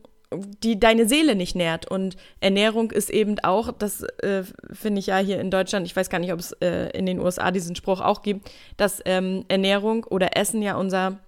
[0.63, 1.91] die deine Seele nicht nährt.
[1.91, 6.09] Und Ernährung ist eben auch, das äh, finde ich ja hier in Deutschland, ich weiß
[6.09, 10.05] gar nicht, ob es äh, in den USA diesen Spruch auch gibt, dass ähm, Ernährung
[10.05, 11.19] oder Essen ja unser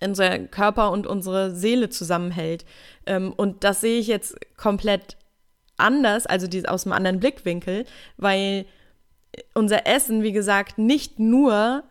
[0.00, 2.66] unser Körper und unsere Seele zusammenhält.
[3.06, 5.16] Ähm, und das sehe ich jetzt komplett
[5.76, 7.84] anders, also die, aus einem anderen Blickwinkel,
[8.16, 8.66] weil
[9.54, 11.82] unser Essen, wie gesagt, nicht nur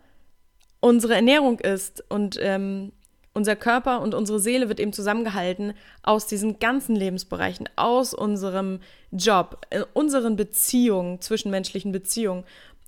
[0.80, 2.92] unsere Ernährung ist und ähm,
[3.34, 8.80] unser Körper und unsere Seele wird eben zusammengehalten aus diesen ganzen Lebensbereichen, aus unserem
[9.12, 12.44] Job, äh, unseren Beziehungen, zwischenmenschlichen Beziehungen,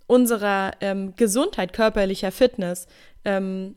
[0.07, 2.87] unserer ähm, Gesundheit, körperlicher Fitness,
[3.23, 3.75] ähm,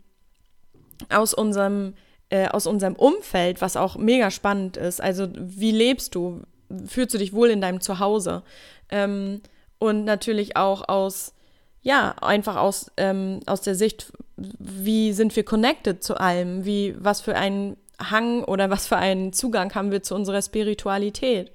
[1.09, 1.95] aus unserem
[2.31, 5.01] äh, aus unserem Umfeld, was auch mega spannend ist.
[5.01, 6.43] Also wie lebst du?
[6.87, 8.43] Fühlst du dich wohl in deinem Zuhause.
[8.91, 9.41] Ähm,
[9.79, 11.35] und natürlich auch aus,
[11.83, 17.21] ja, einfach aus, ähm, aus der Sicht, wie sind wir connected zu allem, wie, was
[17.21, 21.51] für einen Hang oder was für einen Zugang haben wir zu unserer Spiritualität.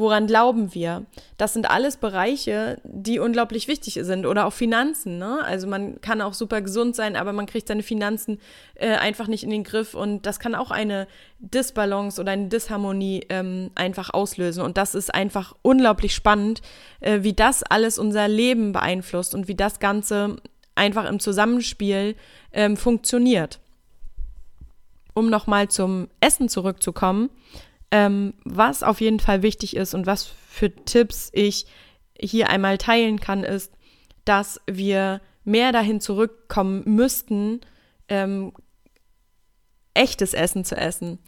[0.00, 1.04] Woran glauben wir?
[1.36, 4.24] Das sind alles Bereiche, die unglaublich wichtig sind.
[4.24, 5.18] Oder auch Finanzen.
[5.18, 5.44] Ne?
[5.44, 8.40] Also man kann auch super gesund sein, aber man kriegt seine Finanzen
[8.76, 9.92] äh, einfach nicht in den Griff.
[9.92, 11.06] Und das kann auch eine
[11.38, 14.64] Disbalance oder eine Disharmonie ähm, einfach auslösen.
[14.64, 16.62] Und das ist einfach unglaublich spannend,
[17.00, 20.36] äh, wie das alles unser Leben beeinflusst und wie das Ganze
[20.76, 22.16] einfach im Zusammenspiel
[22.54, 23.60] ähm, funktioniert.
[25.12, 27.28] Um nochmal zum Essen zurückzukommen
[27.90, 31.66] ähm, was auf jeden Fall wichtig ist und was für Tipps ich
[32.18, 33.72] hier einmal teilen kann, ist,
[34.24, 37.60] dass wir mehr dahin zurückkommen müssten,
[38.08, 38.52] ähm,
[39.94, 41.18] echtes Essen zu essen.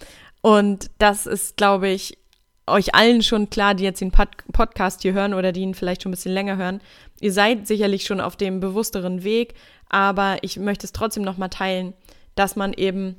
[0.41, 2.19] Und das ist, glaube ich,
[2.67, 6.03] euch allen schon klar, die jetzt den Pod Podcast hier hören oder die ihn vielleicht
[6.03, 6.81] schon ein bisschen länger hören.
[7.21, 9.55] Ihr seid sicherlich schon auf dem bewussteren Weg,
[9.89, 11.95] aber ich möchte es trotzdem nochmal teilen,
[12.35, 13.17] dass man eben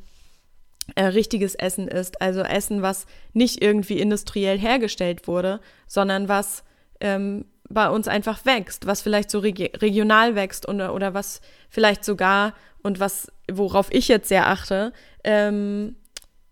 [0.96, 2.22] äh, richtiges Essen ist.
[2.22, 6.64] Also Essen, was nicht irgendwie industriell hergestellt wurde, sondern was
[7.00, 12.04] ähm, bei uns einfach wächst, was vielleicht so regi regional wächst oder, oder was vielleicht
[12.04, 14.94] sogar und was, worauf ich jetzt sehr achte,
[15.24, 15.96] ähm,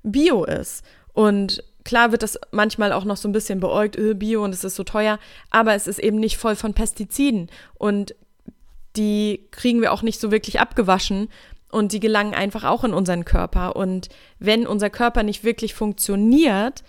[0.04, 0.84] Bio ist.
[1.14, 4.64] Und klar wird das manchmal auch noch so ein bisschen beäugt, öh, Bio und es
[4.64, 8.16] ist so teuer, aber es ist eben nicht voll von Pestiziden und
[8.96, 11.30] die kriegen wir auch nicht so wirklich abgewaschen
[11.72, 13.76] und die gelangen einfach auch in unseren Körper.
[13.76, 16.84] Und wenn unser Körper nicht wirklich funktioniert,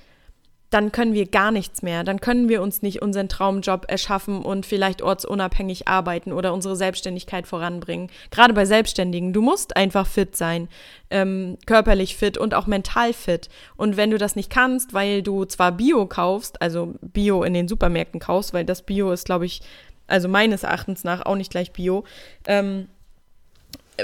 [0.73, 2.03] dann können wir gar nichts mehr.
[2.03, 7.47] Dann können wir uns nicht unseren Traumjob erschaffen und vielleicht ortsunabhängig arbeiten oder unsere Selbstständigkeit
[7.47, 8.09] voranbringen.
[8.31, 10.69] Gerade bei Selbstständigen, du musst einfach fit sein,
[11.11, 13.51] ähm, körperlich fit und auch mental fit.
[13.77, 17.69] Und wenn du das nicht kannst, weil du zwar Bio kaufst, also Bio in den
[17.69, 19.61] Supermärkten kaufst, weil das Bio ist, glaube ich,
[20.07, 22.05] also meines Erachtens nach auch nicht gleich Bio,
[22.47, 22.89] ähm,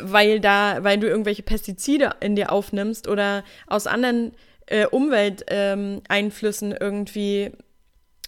[0.03, 4.33] weil da, weil du irgendwelche Pestizide in dir aufnimmst oder aus anderen
[4.67, 7.53] äh, Umwelteinflüssen ähm, irgendwie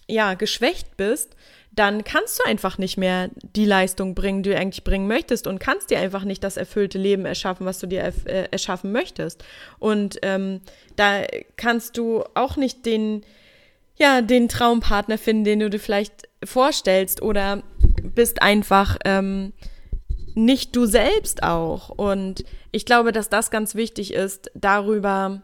[0.07, 1.35] ja geschwächt bist,
[1.73, 5.59] dann kannst du einfach nicht mehr die Leistung bringen, die du eigentlich bringen möchtest und
[5.59, 9.45] kannst dir einfach nicht das erfüllte Leben erschaffen, was du dir erf äh, erschaffen möchtest.
[9.79, 10.59] Und ähm,
[10.97, 11.21] da
[11.55, 13.23] kannst du auch nicht den,
[13.95, 17.63] ja, den Traumpartner finden, den du dir vielleicht vorstellst oder
[18.03, 19.53] bist einfach ähm,
[20.35, 21.89] nicht du selbst auch.
[21.89, 25.41] Und ich glaube, dass das ganz wichtig ist, darüber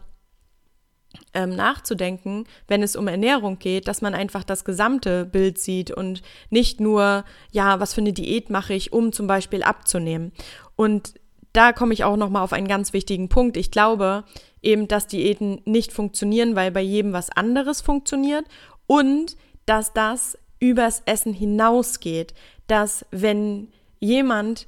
[1.34, 6.22] ähm, nachzudenken, wenn es um Ernährung geht, dass man einfach das gesamte Bild sieht und
[6.50, 10.32] nicht nur, ja, was für eine Diät mache ich, um zum Beispiel abzunehmen.
[10.76, 11.14] Und
[11.52, 13.56] da komme ich auch noch mal auf einen ganz wichtigen Punkt.
[13.56, 14.24] Ich glaube
[14.62, 18.44] eben, dass Diäten nicht funktionieren, weil bei jedem was anderes funktioniert
[18.86, 22.34] und dass das übers Essen hinausgeht,
[22.66, 23.68] dass wenn
[24.00, 24.66] jemand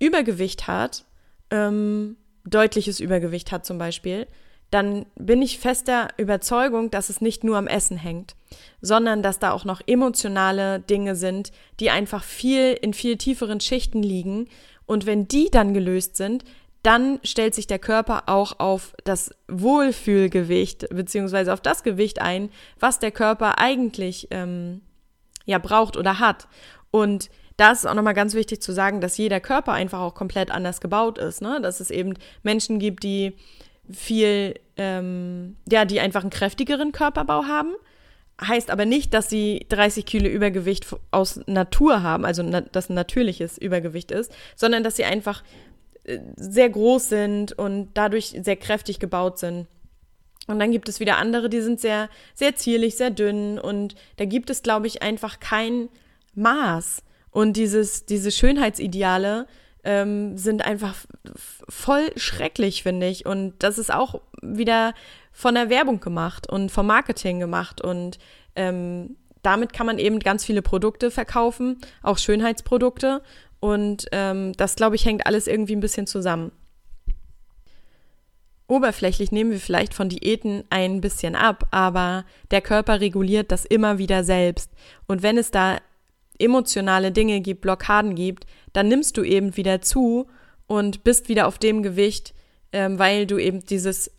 [0.00, 1.04] Übergewicht hat,
[1.50, 4.26] ähm, deutliches Übergewicht hat zum Beispiel,
[4.70, 8.36] dann bin ich fester Überzeugung, dass es nicht nur am Essen hängt,
[8.80, 14.02] sondern dass da auch noch emotionale Dinge sind, die einfach viel in viel tieferen Schichten
[14.02, 14.48] liegen.
[14.86, 16.44] Und wenn die dann gelöst sind,
[16.82, 22.98] dann stellt sich der Körper auch auf das Wohlfühlgewicht beziehungsweise auf das Gewicht ein, was
[22.98, 24.80] der Körper eigentlich ähm,
[25.44, 26.48] ja braucht oder hat.
[26.90, 27.28] Und
[27.60, 30.80] da ist auch nochmal ganz wichtig zu sagen, dass jeder Körper einfach auch komplett anders
[30.80, 31.42] gebaut ist.
[31.42, 31.60] Ne?
[31.60, 33.34] Dass es eben Menschen gibt, die
[33.92, 37.74] viel, ähm, ja, die einfach einen kräftigeren Körperbau haben.
[38.42, 42.94] Heißt aber nicht, dass sie 30 Kilo Übergewicht aus Natur haben, also na, dass ein
[42.94, 45.42] natürliches Übergewicht ist, sondern dass sie einfach
[46.04, 49.66] äh, sehr groß sind und dadurch sehr kräftig gebaut sind.
[50.46, 54.24] Und dann gibt es wieder andere, die sind sehr, sehr zierlich, sehr dünn und da
[54.24, 55.90] gibt es, glaube ich, einfach kein
[56.34, 57.02] Maß.
[57.30, 59.46] Und dieses, diese Schönheitsideale
[59.84, 60.94] ähm, sind einfach
[61.68, 63.26] voll schrecklich, finde ich.
[63.26, 64.94] Und das ist auch wieder
[65.32, 67.80] von der Werbung gemacht und vom Marketing gemacht.
[67.80, 68.18] Und
[68.56, 73.22] ähm, damit kann man eben ganz viele Produkte verkaufen, auch Schönheitsprodukte.
[73.60, 76.52] Und ähm, das, glaube ich, hängt alles irgendwie ein bisschen zusammen.
[78.66, 83.98] Oberflächlich nehmen wir vielleicht von Diäten ein bisschen ab, aber der Körper reguliert das immer
[83.98, 84.70] wieder selbst.
[85.08, 85.78] Und wenn es da
[86.40, 90.26] emotionale Dinge gibt, Blockaden gibt, dann nimmst du eben wieder zu
[90.66, 92.34] und bist wieder auf dem Gewicht,
[92.72, 94.10] ähm, weil du eben dieses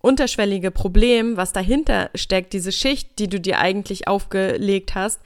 [0.00, 5.20] unterschwellige Problem, was dahinter steckt, diese Schicht, die du dir eigentlich aufgelegt hast,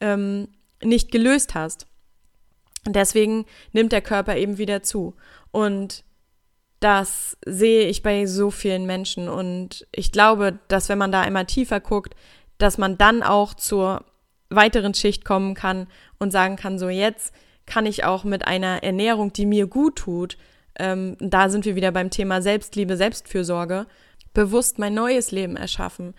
[0.00, 0.48] ähm,
[0.82, 1.86] nicht gelöst hast.
[2.86, 5.14] Deswegen nimmt der Körper eben wieder zu.
[5.50, 6.04] Und
[6.80, 9.28] das sehe ich bei so vielen Menschen.
[9.28, 12.14] Und ich glaube, dass wenn man da immer tiefer guckt,
[12.58, 14.04] dass man dann auch zur
[14.54, 15.86] weiteren Schicht kommen kann
[16.18, 17.34] und sagen kann, so jetzt
[17.66, 20.36] kann ich auch mit einer Ernährung, die mir gut tut,
[20.78, 23.86] ähm, da sind wir wieder beim Thema Selbstliebe, Selbstfürsorge,
[24.34, 26.14] bewusst mein neues Leben erschaffen.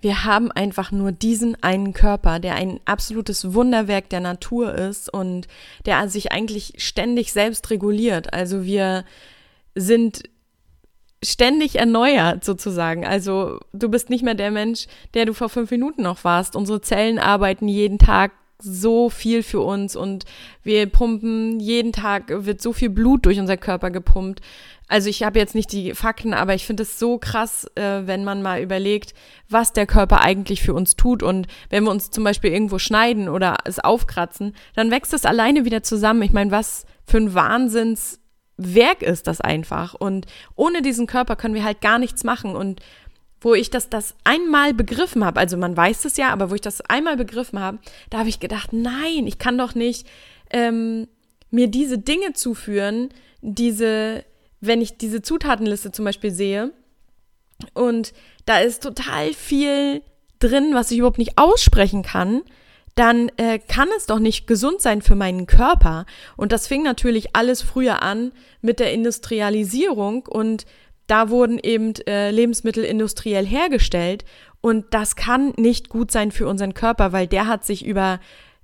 [0.00, 5.48] Wir haben einfach nur diesen einen Körper, der ein absolutes Wunderwerk der Natur ist und
[5.84, 8.32] der sich eigentlich ständig selbst reguliert.
[8.32, 9.04] Also wir
[9.74, 10.24] sind
[11.30, 13.04] ständig erneuert sozusagen.
[13.04, 16.56] Also du bist nicht mehr der Mensch, der du vor fünf Minuten noch warst.
[16.56, 20.24] Unsere Zellen arbeiten jeden Tag so viel für uns und
[20.62, 24.40] wir pumpen jeden Tag wird so viel Blut durch unser Körper gepumpt.
[24.88, 28.24] Also ich habe jetzt nicht die Fakten, aber ich finde es so krass, äh, wenn
[28.24, 29.14] man mal überlegt,
[29.48, 31.22] was der Körper eigentlich für uns tut.
[31.22, 35.64] Und wenn wir uns zum Beispiel irgendwo schneiden oder es aufkratzen, dann wächst es alleine
[35.64, 36.22] wieder zusammen.
[36.22, 38.20] Ich meine, was für ein Wahnsinns
[38.56, 39.94] Werk ist das einfach.
[39.94, 42.56] Und ohne diesen Körper können wir halt gar nichts machen.
[42.56, 42.80] Und
[43.40, 46.60] wo ich das, das einmal begriffen habe, also man weiß es ja, aber wo ich
[46.60, 47.78] das einmal begriffen habe,
[48.10, 50.06] da habe ich gedacht, nein, ich kann doch nicht
[50.50, 51.06] ähm,
[51.50, 53.10] mir diese Dinge zuführen,
[53.42, 54.24] diese,
[54.60, 56.72] wenn ich diese Zutatenliste zum Beispiel sehe
[57.74, 58.12] und
[58.46, 60.02] da ist total viel
[60.38, 62.42] drin, was ich überhaupt nicht aussprechen kann,
[62.96, 66.06] dann äh, kann es doch nicht gesund sein für meinen Körper.
[66.36, 68.32] Und das fing natürlich alles früher an
[68.62, 70.64] mit der Industrialisierung und
[71.06, 74.24] da wurden eben äh, Lebensmittel industriell hergestellt
[74.60, 78.18] und das kann nicht gut sein für unseren Körper, weil der hat sich über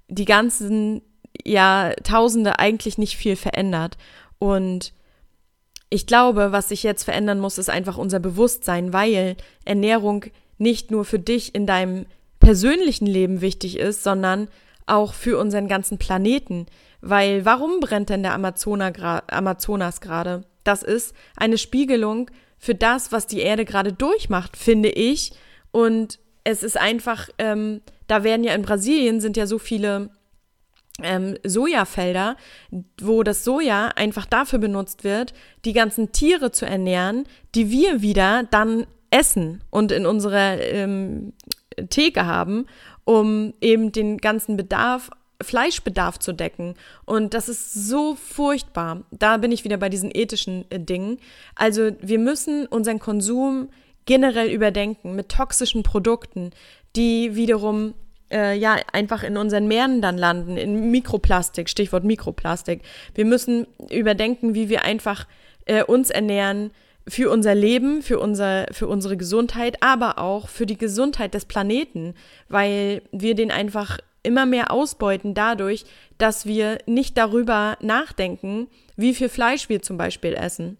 [0.09, 1.03] die ganzen
[1.45, 3.97] Jahrtausende eigentlich nicht viel verändert.
[4.39, 4.93] Und
[5.91, 10.25] ich glaube, was sich jetzt verändern muss, ist einfach unser Bewusstsein, weil Ernährung
[10.59, 12.07] nicht nur für dich in deinem
[12.43, 14.49] persönlichen Leben wichtig ist, sondern
[14.87, 16.67] auch für unseren ganzen Planeten.
[17.01, 20.43] Weil warum brennt denn der Amazonas gerade?
[20.65, 25.33] Das ist eine Spiegelung für das, was die Erde gerade durchmacht, finde ich.
[25.71, 30.11] Und es ist einfach, ähm, da werden ja in Brasilien sind ja so viele
[31.03, 32.37] ähm, Sojafelder,
[33.01, 35.33] wo das Soja einfach dafür benutzt wird,
[35.65, 37.25] die ganzen Tiere zu ernähren,
[37.55, 41.33] die wir wieder dann essen und in unserer ähm,
[41.91, 42.67] Theke haben,
[43.05, 45.11] um eben den ganzen Bedarf
[45.43, 46.75] Fleischbedarf zu decken.
[47.05, 49.03] Und das ist so furchtbar.
[49.11, 51.19] Da bin ich wieder bei diesen ethischen äh, Dingen.
[51.55, 53.69] Also wir müssen unseren Konsum
[54.07, 56.51] generell überdenken mit toxischen Produkten,
[56.97, 57.95] die wiederum
[58.31, 62.83] äh, ja einfach in unseren Meeren dann landen, in Mikroplastik, Stichwort Mikroplastik.
[63.15, 65.27] Wir müssen überdenken, wie wir einfach
[65.67, 66.73] äh, uns ernähren,
[67.09, 72.15] für unser Leben, für, unser, für unsere Gesundheit, aber auch für die Gesundheit des Planeten,
[72.49, 75.85] weil wir den einfach immer mehr ausbeuten dadurch,
[76.19, 80.79] dass wir nicht darüber nachdenken, wie viel Fleisch wir zum Beispiel essen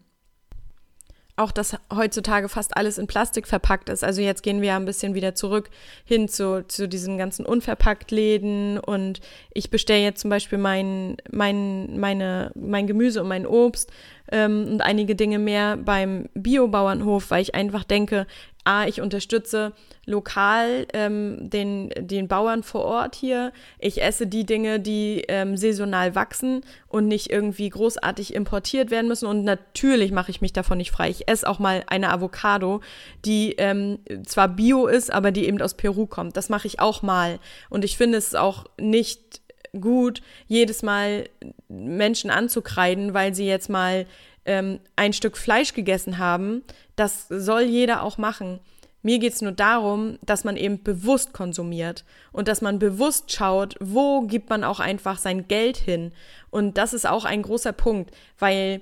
[1.35, 4.03] auch, dass heutzutage fast alles in Plastik verpackt ist.
[4.03, 5.69] Also jetzt gehen wir ja ein bisschen wieder zurück
[6.05, 9.19] hin zu, zu diesen ganzen Unverpacktläden und
[9.53, 13.91] ich bestelle jetzt zum Beispiel mein, mein, meine, mein Gemüse und mein Obst
[14.31, 18.27] ähm, und einige Dinge mehr beim Biobauernhof, weil ich einfach denke,
[18.63, 19.73] A, ich unterstütze
[20.05, 23.51] lokal ähm, den, den Bauern vor Ort hier.
[23.79, 29.27] Ich esse die Dinge, die ähm, saisonal wachsen und nicht irgendwie großartig importiert werden müssen.
[29.27, 31.09] Und natürlich mache ich mich davon nicht frei.
[31.09, 32.81] Ich esse auch mal eine Avocado,
[33.25, 36.37] die ähm, zwar bio ist, aber die eben aus Peru kommt.
[36.37, 37.39] Das mache ich auch mal.
[37.69, 39.41] Und ich finde es auch nicht
[39.79, 41.29] gut, jedes Mal
[41.67, 44.05] Menschen anzukreiden, weil sie jetzt mal
[44.45, 46.63] ähm, ein Stück Fleisch gegessen haben.
[46.95, 48.59] Das soll jeder auch machen.
[49.01, 53.75] Mir geht es nur darum, dass man eben bewusst konsumiert und dass man bewusst schaut,
[53.81, 56.13] wo gibt man auch einfach sein Geld hin.
[56.49, 58.79] Und das ist auch ein großer Punkt, weil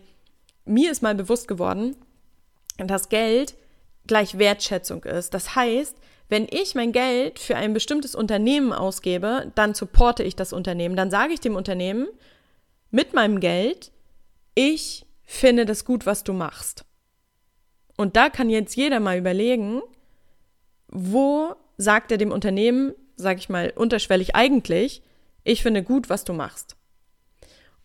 [0.63, 1.95] mir ist mal bewusst geworden,
[2.77, 3.55] dass Geld
[4.05, 5.33] gleich Wertschätzung ist.
[5.33, 5.95] Das heißt,
[6.29, 10.95] wenn ich mein Geld für ein bestimmtes Unternehmen ausgebe, dann supporte ich das Unternehmen.
[10.95, 12.07] Dann sage ich dem Unternehmen
[12.91, 13.91] mit meinem Geld,
[14.53, 16.85] ich finde das gut, was du machst.
[17.97, 19.81] Und da kann jetzt jeder mal überlegen,
[20.87, 25.01] wo sagt er dem Unternehmen, sage ich mal, unterschwellig eigentlich,
[25.43, 26.75] ich finde gut, was du machst.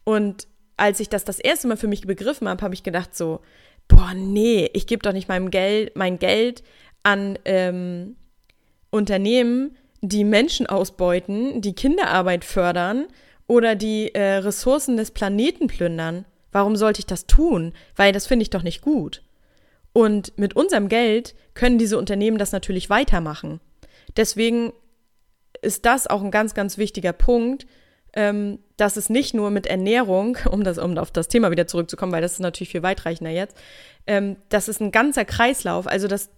[0.05, 3.41] Und als ich das das erste Mal für mich begriffen habe, habe ich gedacht so,
[3.89, 6.63] boah, nee, ich gebe doch nicht meinem Geld, mein Geld
[7.03, 8.17] an ähm,
[8.91, 13.07] Unternehmen, die Menschen ausbeuten, die Kinderarbeit fördern
[13.47, 16.25] oder die äh, Ressourcen des Planeten plündern.
[16.53, 17.73] Warum sollte ich das tun?
[17.95, 19.23] Weil das finde ich doch nicht gut.
[19.97, 23.61] Und mit unserem Geld können diese Unternehmen das natürlich weitermachen.
[24.15, 24.75] Deswegen
[25.63, 27.67] ist das auch ein ganz, ganz wichtiger Punkt,
[28.13, 32.13] ähm, dass es nicht nur mit Ernährung, um, das, um auf das Thema wieder zurückzukommen,
[32.13, 33.57] weil das ist natürlich viel weitreichender jetzt,
[34.07, 36.29] ähm, das ist ein ganzer Kreislauf, also das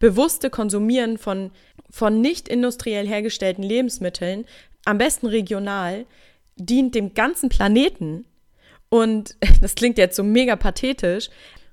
[0.00, 1.52] bewusste Konsumieren von,
[1.88, 4.44] von nicht industriell hergestellten Lebensmitteln,
[4.86, 6.04] am besten regional,
[6.56, 8.24] dient dem ganzen Planeten.
[8.88, 11.30] Und das klingt jetzt so mega pathetisch,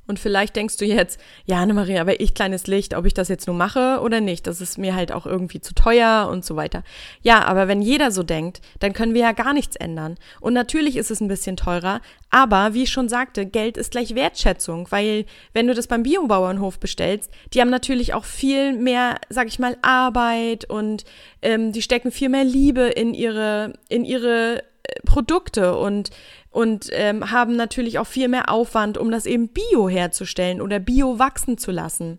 [0.08, 3.48] und vielleicht denkst du jetzt, ja, Anne-Maria, aber ich kleines Licht, ob ich das jetzt
[3.48, 6.84] nur mache oder nicht, das ist mir halt auch irgendwie zu teuer und so weiter.
[7.22, 10.16] Ja, aber wenn jeder so denkt, dann können wir ja gar nichts ändern.
[10.40, 14.16] Und natürlich ist es ein bisschen teurer, aber wie ich schon sagte, Geld ist gleich
[14.16, 19.48] Wertschätzung, weil wenn du das beim Biobauernhof bestellst, die haben natürlich auch viel mehr, sag
[19.48, 21.04] ich mal, Arbeit und
[21.42, 24.64] ähm, die stecken viel mehr Liebe in ihre, in ihre
[25.06, 26.10] Produkte und
[26.50, 31.20] und ähm, haben natürlich auch viel mehr Aufwand, um das eben bio herzustellen oder bio
[31.20, 32.18] wachsen zu lassen.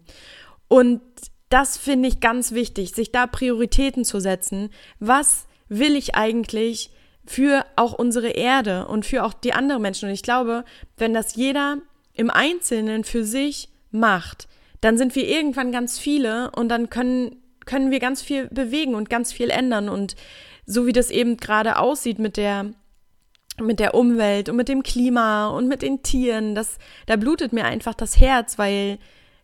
[0.68, 1.00] Und
[1.48, 4.70] das finde ich ganz wichtig, sich da Prioritäten zu setzen.
[5.00, 6.90] Was will ich eigentlich
[7.26, 10.08] für auch unsere Erde und für auch die anderen Menschen?
[10.08, 10.64] Und ich glaube,
[10.96, 11.78] wenn das jeder
[12.14, 14.46] im Einzelnen für sich macht,
[14.80, 19.10] dann sind wir irgendwann ganz viele und dann können, können wir ganz viel bewegen und
[19.10, 19.88] ganz viel ändern.
[19.88, 20.16] Und
[20.68, 22.66] so wie das eben gerade aussieht mit der
[23.60, 27.64] mit der Umwelt und mit dem Klima und mit den Tieren, das, da blutet mir
[27.64, 28.98] einfach das Herz, weil,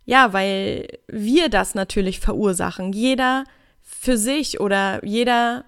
[0.05, 2.93] ja, weil wir das natürlich verursachen.
[2.93, 3.43] Jeder
[3.83, 5.65] für sich oder jeder,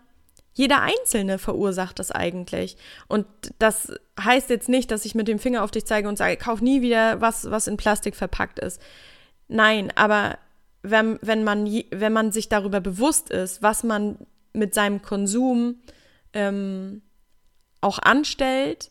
[0.53, 2.77] jeder Einzelne verursacht das eigentlich.
[3.09, 3.27] Und
[3.59, 6.61] das heißt jetzt nicht, dass ich mit dem Finger auf dich zeige und sage, kauf
[6.61, 8.81] nie wieder was, was in Plastik verpackt ist.
[9.49, 10.39] Nein, aber
[10.83, 14.19] wenn, wenn, man, wenn man sich darüber bewusst ist, was man
[14.57, 15.77] mit seinem Konsum
[16.33, 17.03] ähm,
[17.81, 18.91] auch anstellt,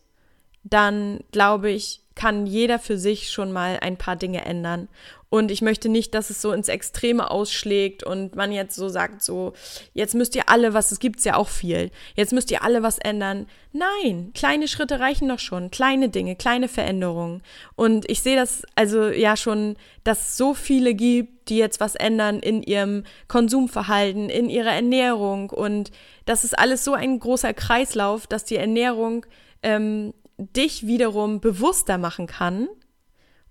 [0.63, 4.88] dann glaube ich, kann jeder für sich schon mal ein paar Dinge ändern.
[5.30, 9.21] Und ich möchte nicht, dass es so ins Extreme ausschlägt und man jetzt so sagt,
[9.21, 9.51] so,
[9.93, 12.99] jetzt müsst ihr alle was, es gibt ja auch viel, jetzt müsst ihr alle was
[12.99, 13.47] ändern.
[13.73, 17.43] Nein, kleine Schritte reichen doch schon, kleine Dinge, kleine Veränderungen.
[17.75, 19.75] Und ich sehe das also ja schon,
[20.06, 25.49] dass es so viele gibt, die jetzt was ändern in ihrem Konsumverhalten, in ihrer Ernährung.
[25.49, 25.91] Und
[26.25, 29.25] das ist alles so ein großer Kreislauf, dass die Ernährung
[29.63, 32.67] ähm, dich wiederum bewusster machen kann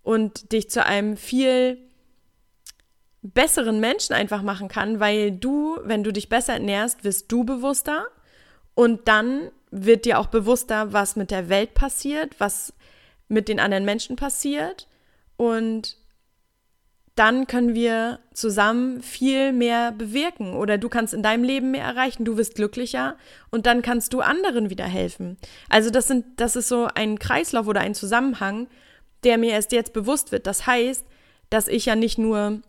[0.03, 1.79] und dich zu einem viel
[3.23, 8.07] besseren Menschen einfach machen kann, weil du, wenn du dich besser ernährst, wirst du bewusster
[8.75, 12.75] und dann wird dir auch bewusster, was mit der Welt passiert, was
[13.29, 14.89] mit den anderen Menschen passiert
[15.37, 15.97] und
[17.15, 22.25] dann können wir zusammen viel mehr bewirken oder du kannst in deinem Leben mehr erreichen,
[22.25, 23.17] du wirst glücklicher
[23.51, 25.37] und dann kannst du anderen wieder helfen.
[25.69, 28.67] Also das sind das ist so ein Kreislauf oder ein Zusammenhang,
[29.23, 30.47] der mir erst jetzt bewusst wird.
[30.47, 31.07] Das heißt,
[31.51, 32.63] dass ich ja nicht nur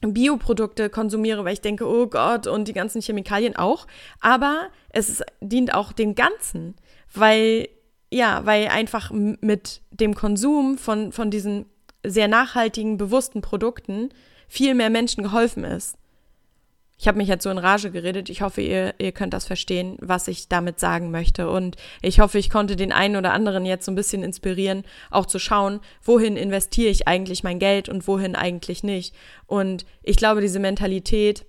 [0.00, 3.86] Bioprodukte konsumiere, weil ich denke, oh Gott, und die ganzen Chemikalien auch,
[4.20, 6.74] aber es ist, dient auch dem Ganzen,
[7.14, 7.68] weil
[8.10, 11.66] ja, weil einfach mit dem Konsum von, von diesen
[12.10, 14.10] sehr nachhaltigen, bewussten Produkten
[14.48, 15.96] viel mehr Menschen geholfen ist.
[16.98, 18.30] Ich habe mich jetzt so in Rage geredet.
[18.30, 21.50] Ich hoffe, ihr, ihr könnt das verstehen, was ich damit sagen möchte.
[21.50, 25.26] Und ich hoffe, ich konnte den einen oder anderen jetzt so ein bisschen inspirieren, auch
[25.26, 29.14] zu schauen, wohin investiere ich eigentlich mein Geld und wohin eigentlich nicht.
[29.46, 31.44] Und ich glaube, diese Mentalität,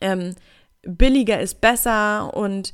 [0.00, 0.34] ähm,
[0.82, 2.72] billiger ist besser und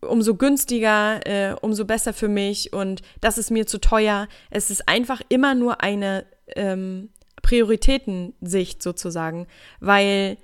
[0.00, 4.28] umso günstiger, äh, umso besser für mich und das ist mir zu teuer.
[4.50, 7.10] Es ist einfach immer nur eine ähm,
[7.42, 9.46] Prioritätensicht sozusagen,
[9.80, 10.36] weil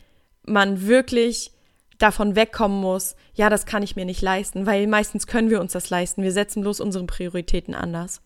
[0.45, 1.53] man wirklich
[1.99, 5.73] davon wegkommen muss, ja, das kann ich mir nicht leisten, weil meistens können wir uns
[5.73, 6.23] das leisten.
[6.23, 8.21] Wir setzen bloß unsere Prioritäten anders.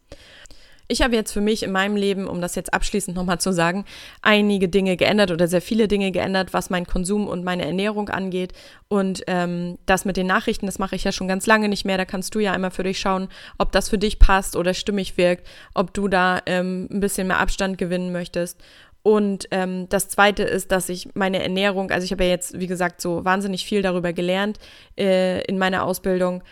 [0.91, 3.84] Ich habe jetzt für mich in meinem Leben, um das jetzt abschließend nochmal zu sagen,
[4.22, 8.55] einige Dinge geändert oder sehr viele Dinge geändert, was meinen Konsum und meine Ernährung angeht.
[8.89, 11.99] Und ähm, das mit den Nachrichten, das mache ich ja schon ganz lange nicht mehr.
[11.99, 13.28] Da kannst du ja einmal für dich schauen,
[13.59, 17.39] ob das für dich passt oder stimmig wirkt, ob du da ähm, ein bisschen mehr
[17.39, 18.59] Abstand gewinnen möchtest.
[19.03, 22.66] Und ähm, das Zweite ist, dass ich meine Ernährung, also ich habe ja jetzt, wie
[22.66, 24.59] gesagt, so wahnsinnig viel darüber gelernt
[24.99, 26.43] äh, in meiner Ausbildung,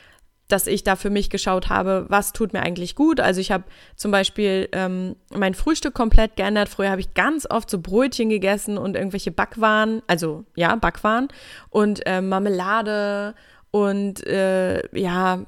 [0.48, 3.20] dass ich da für mich geschaut habe, was tut mir eigentlich gut.
[3.20, 3.64] Also ich habe
[3.96, 6.68] zum Beispiel ähm, mein Frühstück komplett geändert.
[6.68, 11.28] Früher habe ich ganz oft so Brötchen gegessen und irgendwelche Backwaren, also ja, Backwaren
[11.70, 13.34] und äh, Marmelade
[13.76, 15.40] und äh, ja,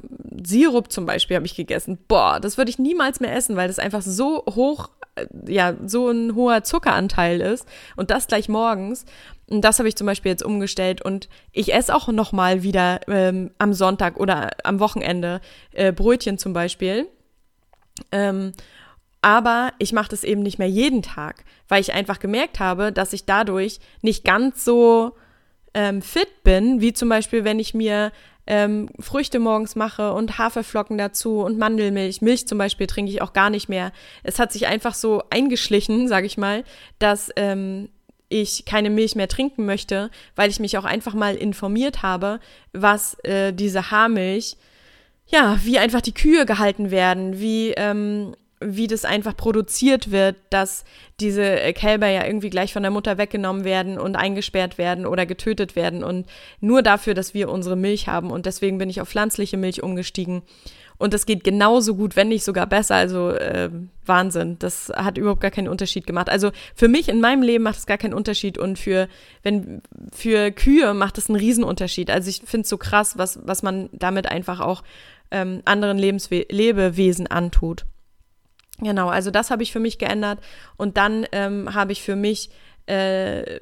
[0.45, 1.99] Sirup zum Beispiel habe ich gegessen.
[2.09, 6.11] Boah, das würde ich niemals mehr essen, weil das einfach so hoch, äh, ja, so
[6.11, 7.67] ein hoher Zuckeranteil ist.
[7.97, 9.07] Und das gleich morgens.
[9.49, 13.01] Und das habe ich zum Beispiel jetzt umgestellt und ich esse auch noch mal wieder
[13.09, 15.41] ähm, am Sonntag oder am Wochenende
[15.73, 17.09] äh, Brötchen zum Beispiel.
[18.13, 18.53] Ähm,
[19.23, 23.13] aber ich mache das eben nicht mehr jeden Tag, weil ich einfach gemerkt habe, dass
[23.13, 25.17] ich dadurch nicht ganz so
[25.75, 28.13] ähm, fit bin, wie zum Beispiel, wenn ich mir
[28.47, 32.23] ähm, Früchte morgens mache und Haferflocken dazu und Mandelmilch.
[32.23, 33.93] Milch zum Beispiel trinke ich auch gar nicht mehr.
[34.23, 36.65] Es hat sich einfach so eingeschlichen, sage ich mal,
[36.99, 37.91] dass ähm,
[38.29, 42.41] ich keine Milch mehr trinken möchte, weil ich mich auch einfach mal informiert habe,
[42.73, 44.57] was äh, diese Haarmilch,
[45.27, 50.85] ja, wie einfach die Kühe gehalten werden, wie, ähm, wie das einfach produziert wird, dass
[51.21, 55.27] diese äh, Kälber ja irgendwie gleich von der Mutter weggenommen werden und eingesperrt werden oder
[55.27, 56.27] getötet werden und
[56.61, 58.31] nur dafür, dass wir unsere Milch haben.
[58.31, 60.43] Und deswegen bin ich auf pflanzliche Milch umgestiegen
[60.99, 62.97] und das geht genauso gut, wenn nicht sogar besser.
[62.97, 63.71] Also äh,
[64.05, 64.59] Wahnsinn.
[64.59, 66.29] Das hat überhaupt gar keinen Unterschied gemacht.
[66.29, 68.59] Also für mich in meinem Leben macht es gar keinen Unterschied.
[68.59, 69.09] Und für,
[69.45, 69.81] wenn,
[70.13, 72.11] für Kühe macht es einen Riesenunterschied.
[72.11, 74.83] Also ich finde es so krass, was, was man damit einfach auch
[75.31, 77.87] ähm, anderen Lebenswe Lebewesen antut.
[78.81, 80.41] Genau, also das habe ich für mich geändert.
[80.77, 82.51] Und dann ähm, habe ich für mich
[82.87, 83.61] äh,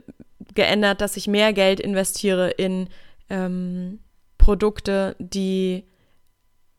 [0.55, 2.89] geändert, dass ich mehr Geld investiere in
[3.29, 3.99] ähm,
[4.39, 5.85] Produkte, die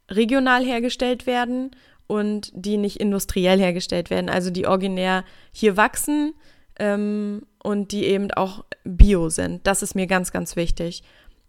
[0.10, 1.72] regional hergestellt werden
[2.08, 6.34] und die nicht industriell hergestellt werden, also die originär hier wachsen
[6.80, 9.68] ähm, und die eben auch bio sind.
[9.68, 11.03] Das ist mir ganz, ganz wichtig.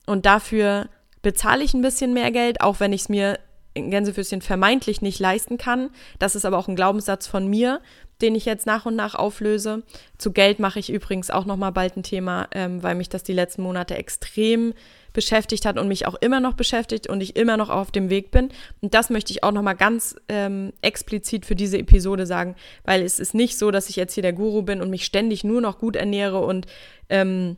[0.07, 0.89] Und dafür
[1.23, 3.39] bezahle ich ein bisschen mehr Geld, auch wenn ich es mir
[3.75, 5.91] in Gänsefüßchen vermeintlich nicht leisten kann.
[6.19, 7.81] Das ist aber auch ein Glaubenssatz von mir,
[8.21, 9.85] den ich jetzt nach und nach auflöse.
[10.17, 13.23] Zu Geld mache ich übrigens auch noch mal bald ein Thema, ähm, weil mich das
[13.23, 14.75] die letzten Monate extrem
[15.19, 18.31] beschäftigt hat und mich auch immer noch beschäftigt und ich immer noch auf dem Weg
[18.31, 18.51] bin.
[18.81, 22.55] Und das möchte ich auch noch mal ganz ähm, explizit für diese Episode sagen,
[22.85, 25.43] weil es ist nicht so, dass ich jetzt hier der Guru bin und mich ständig
[25.43, 26.67] nur noch gut ernähre und
[27.09, 27.57] ähm,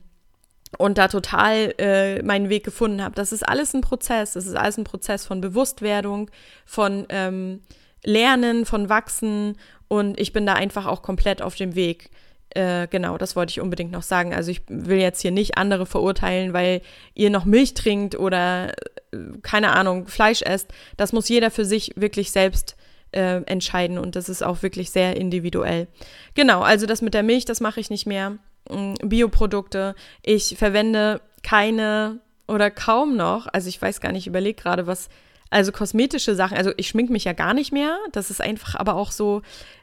[0.78, 3.14] und da total äh, meinen Weg gefunden habe.
[3.14, 4.32] Das ist alles ein Prozess.
[4.32, 6.30] Das ist alles ein Prozess von Bewusstwerdung,
[6.64, 7.60] von ähm,
[8.04, 9.58] Lernen, von Wachsen
[9.88, 12.08] und ich bin da einfach auch komplett auf dem Weg.
[12.50, 14.34] Äh, genau, das wollte ich unbedingt noch sagen.
[14.34, 16.82] Also ich will jetzt hier nicht andere verurteilen, weil
[17.14, 18.70] ihr noch Milch trinkt oder
[19.12, 20.68] äh, keine Ahnung, Fleisch esst.
[20.96, 22.76] Das muss jeder für sich wirklich selbst
[23.12, 25.88] äh, entscheiden und das ist auch wirklich sehr individuell.
[26.34, 28.38] Genau, also das mit der Milch, das mache ich nicht mehr.
[28.68, 29.94] Mm, Bioprodukte.
[30.22, 35.08] Ich verwende keine oder kaum noch, also ich weiß gar nicht, überlege gerade, was,
[35.50, 37.96] also kosmetische Sachen, also ich schmink mich ja gar nicht mehr.
[38.12, 39.42] Das ist einfach aber auch so,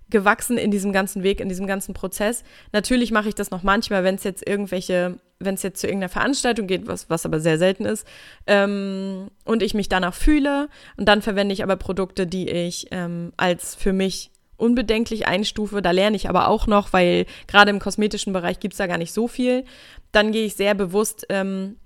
[0.09, 2.43] gewachsen in diesem ganzen Weg, in diesem ganzen Prozess.
[2.71, 6.09] Natürlich mache ich das noch manchmal, wenn es jetzt irgendwelche, wenn es jetzt zu irgendeiner
[6.09, 8.07] Veranstaltung geht, was, was aber sehr selten ist,
[8.45, 10.69] ähm, und ich mich danach fühle.
[10.95, 15.81] Und dann verwende ich aber Produkte, die ich ähm, als für mich unbedenklich einstufe.
[15.81, 18.97] Da lerne ich aber auch noch, weil gerade im kosmetischen Bereich gibt es da gar
[18.97, 19.65] nicht so viel.
[20.11, 21.77] Dann gehe ich sehr bewusst ähm,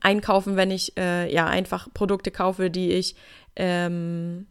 [0.00, 3.14] einkaufen, wenn ich äh, ja einfach Produkte kaufe, die ich
[3.56, 4.46] ähm,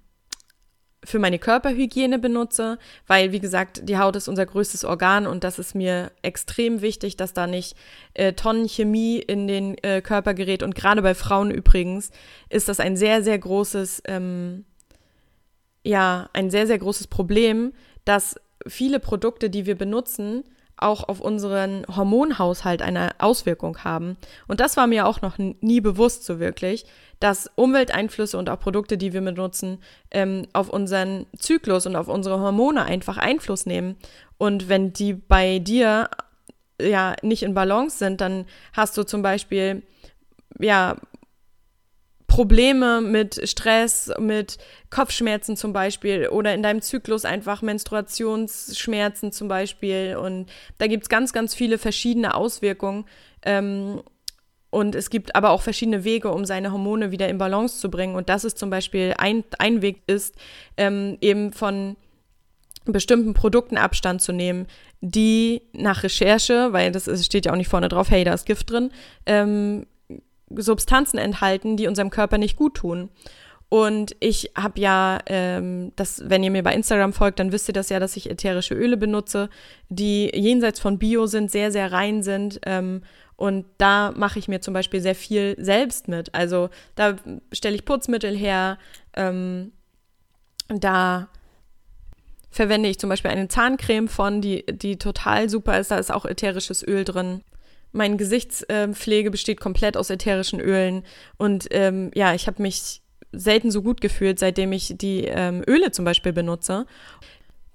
[1.03, 2.77] für meine Körperhygiene benutze,
[3.07, 7.17] weil, wie gesagt, die Haut ist unser größtes Organ und das ist mir extrem wichtig,
[7.17, 7.75] dass da nicht
[8.13, 10.61] äh, Tonnen Chemie in den äh, Körper gerät.
[10.61, 12.11] Und gerade bei Frauen übrigens
[12.49, 14.65] ist das ein sehr, sehr großes, ähm,
[15.83, 17.73] ja, ein sehr, sehr großes Problem,
[18.05, 18.35] dass
[18.67, 20.43] viele Produkte, die wir benutzen,
[20.77, 24.17] auch auf unseren Hormonhaushalt eine Auswirkung haben.
[24.47, 26.85] Und das war mir auch noch nie bewusst so wirklich,
[27.21, 29.77] dass Umwelteinflüsse und auch Produkte, die wir benutzen,
[30.09, 33.95] ähm, auf unseren Zyklus und auf unsere Hormone einfach Einfluss nehmen.
[34.37, 36.09] Und wenn die bei dir
[36.81, 39.83] ja nicht in Balance sind, dann hast du zum Beispiel
[40.59, 40.97] ja
[42.25, 44.57] Probleme mit Stress, mit
[44.89, 50.15] Kopfschmerzen zum Beispiel oder in deinem Zyklus einfach Menstruationsschmerzen zum Beispiel.
[50.15, 50.49] Und
[50.79, 53.05] da gibt es ganz, ganz viele verschiedene Auswirkungen.
[53.43, 54.01] Ähm,
[54.71, 58.15] und es gibt aber auch verschiedene Wege, um seine Hormone wieder in Balance zu bringen.
[58.15, 60.35] Und das ist zum Beispiel ein, ein Weg ist,
[60.77, 61.97] ähm, eben von
[62.85, 64.65] bestimmten Produkten Abstand zu nehmen,
[65.01, 68.45] die nach Recherche, weil das ist, steht ja auch nicht vorne drauf, hey, da ist
[68.45, 68.91] Gift drin,
[69.25, 69.85] ähm,
[70.55, 73.09] Substanzen enthalten, die unserem Körper nicht gut tun.
[73.67, 77.73] Und ich habe ja, ähm, das, wenn ihr mir bei Instagram folgt, dann wisst ihr
[77.73, 79.49] das ja, dass ich ätherische Öle benutze,
[79.87, 82.59] die jenseits von Bio sind, sehr, sehr rein sind.
[82.65, 83.01] Ähm,
[83.41, 86.35] und da mache ich mir zum Beispiel sehr viel selbst mit.
[86.35, 87.15] Also da
[87.51, 88.77] stelle ich Putzmittel her,
[89.15, 89.71] ähm,
[90.67, 91.27] da
[92.51, 95.89] verwende ich zum Beispiel eine Zahncreme von, die, die total super ist.
[95.89, 97.41] Da ist auch ätherisches Öl drin.
[97.91, 101.03] Meine Gesichtspflege besteht komplett aus ätherischen Ölen.
[101.37, 105.89] Und ähm, ja, ich habe mich selten so gut gefühlt, seitdem ich die ähm, Öle
[105.89, 106.85] zum Beispiel benutze.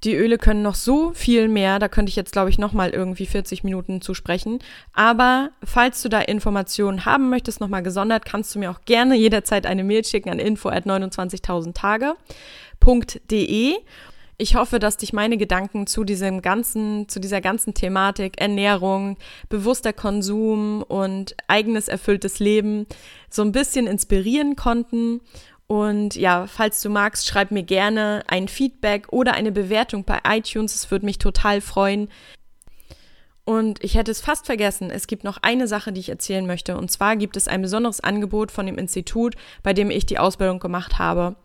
[0.07, 3.27] Die Öle können noch so viel mehr, da könnte ich jetzt, glaube ich, nochmal irgendwie
[3.27, 4.61] 40 Minuten zu sprechen.
[4.93, 9.67] Aber falls du da Informationen haben möchtest, nochmal gesondert, kannst du mir auch gerne jederzeit
[9.67, 13.75] eine Mail schicken an info at 29.000tage.de.
[14.39, 19.17] Ich hoffe, dass dich meine Gedanken zu diesem ganzen, zu dieser ganzen Thematik Ernährung,
[19.49, 22.87] bewusster Konsum und eigenes erfülltes Leben
[23.29, 25.21] so ein bisschen inspirieren konnten.
[25.67, 30.75] Und ja, falls du magst, schreib mir gerne ein Feedback oder eine Bewertung bei iTunes.
[30.75, 32.09] Es würde mich total freuen.
[33.45, 36.77] Und ich hätte es fast vergessen, es gibt noch eine Sache, die ich erzählen möchte.
[36.77, 40.59] Und zwar gibt es ein besonderes Angebot von dem Institut, bei dem ich die Ausbildung
[40.59, 41.37] gemacht habe.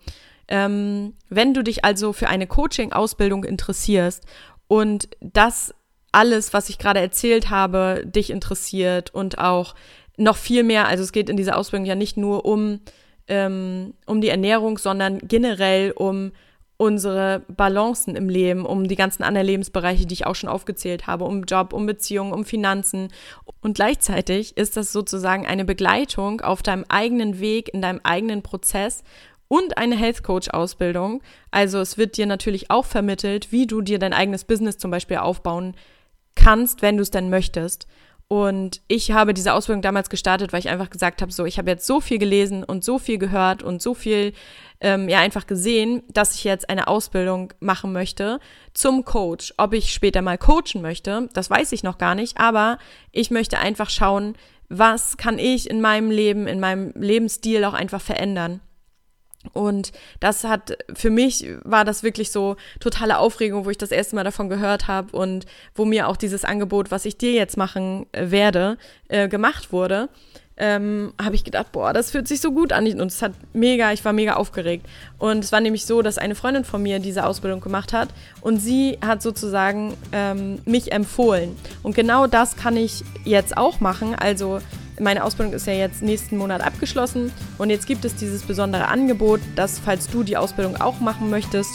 [0.47, 4.26] Ähm, wenn du dich also für eine Coaching-Ausbildung interessierst
[4.67, 5.74] und das
[6.11, 9.76] alles, was ich gerade erzählt habe, dich interessiert und auch
[10.17, 12.82] noch viel mehr, also es geht in dieser Ausbildung ja nicht nur um,
[13.28, 16.32] ähm, um die Ernährung, sondern generell um
[16.82, 21.26] unsere Balancen im Leben, um die ganzen anderen Lebensbereiche, die ich auch schon aufgezählt habe,
[21.26, 23.09] um Job, um Beziehungen, um Finanzen.
[23.61, 29.03] Und gleichzeitig ist das sozusagen eine Begleitung auf deinem eigenen Weg, in deinem eigenen Prozess
[29.47, 31.22] und eine Health Coach Ausbildung.
[31.51, 35.17] Also es wird dir natürlich auch vermittelt, wie du dir dein eigenes Business zum Beispiel
[35.17, 35.76] aufbauen
[36.34, 37.86] kannst, wenn du es denn möchtest.
[38.32, 41.69] Und ich habe diese Ausbildung damals gestartet, weil ich einfach gesagt habe, so, ich habe
[41.69, 44.32] jetzt so viel gelesen und so viel gehört und so viel,
[44.79, 48.39] ähm, ja, einfach gesehen, dass ich jetzt eine Ausbildung machen möchte
[48.73, 49.53] zum Coach.
[49.57, 52.77] Ob ich später mal coachen möchte, das weiß ich noch gar nicht, aber
[53.11, 54.36] ich möchte einfach schauen,
[54.69, 58.61] was kann ich in meinem Leben, in meinem Lebensstil auch einfach verändern.
[59.53, 64.15] Und das hat, für mich war das wirklich so totale Aufregung, wo ich das erste
[64.15, 68.05] Mal davon gehört habe und wo mir auch dieses Angebot, was ich dir jetzt machen
[68.11, 68.77] äh, werde,
[69.07, 70.09] äh, gemacht wurde.
[70.57, 72.85] Ähm, habe ich gedacht, boah, das fühlt sich so gut an.
[72.85, 74.85] Und es hat mega, ich war mega aufgeregt.
[75.17, 78.09] Und es war nämlich so, dass eine Freundin von mir diese Ausbildung gemacht hat
[78.41, 81.55] und sie hat sozusagen ähm, mich empfohlen.
[81.81, 84.13] Und genau das kann ich jetzt auch machen.
[84.13, 84.59] Also
[85.01, 89.41] meine Ausbildung ist ja jetzt nächsten Monat abgeschlossen und jetzt gibt es dieses besondere Angebot,
[89.55, 91.71] dass falls du die Ausbildung auch machen möchtest,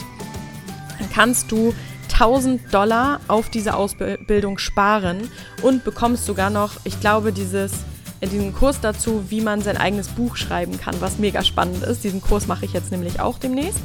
[1.13, 1.75] kannst du
[2.13, 5.29] 1000 Dollar auf diese Ausbildung sparen
[5.63, 7.73] und bekommst sogar noch, ich glaube, dieses
[8.23, 12.03] diesen Kurs dazu, wie man sein eigenes Buch schreiben kann, was mega spannend ist.
[12.03, 13.79] Diesen Kurs mache ich jetzt nämlich auch demnächst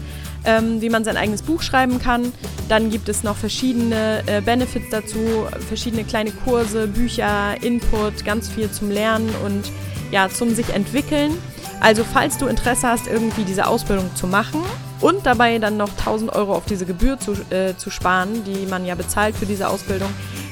[0.45, 2.31] ähm, wie man sein eigenes Buch schreiben kann.
[2.69, 8.71] Dann gibt es noch verschiedene äh, Benefits dazu, verschiedene kleine Kurse, Bücher, Input, ganz viel
[8.71, 9.71] zum Lernen und
[10.11, 11.31] ja, zum sich entwickeln.
[11.79, 14.61] Also falls du Interesse hast, irgendwie diese Ausbildung zu machen
[14.99, 18.85] und dabei dann noch 1000 Euro auf diese Gebühr zu, äh, zu sparen, die man
[18.85, 20.09] ja bezahlt für diese Ausbildung,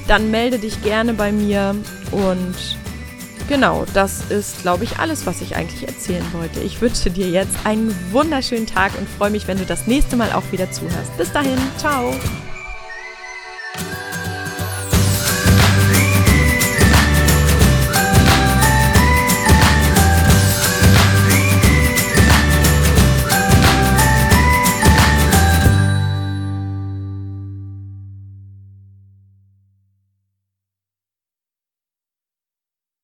[0.08, 1.76] dann melde dich gerne bei mir
[2.10, 2.54] und
[3.50, 6.60] Genau, das ist, glaube ich, alles, was ich eigentlich erzählen wollte.
[6.60, 10.32] Ich wünsche dir jetzt einen wunderschönen Tag und freue mich, wenn du das nächste Mal
[10.32, 11.16] auch wieder zuhörst.
[11.18, 12.14] Bis dahin, ciao!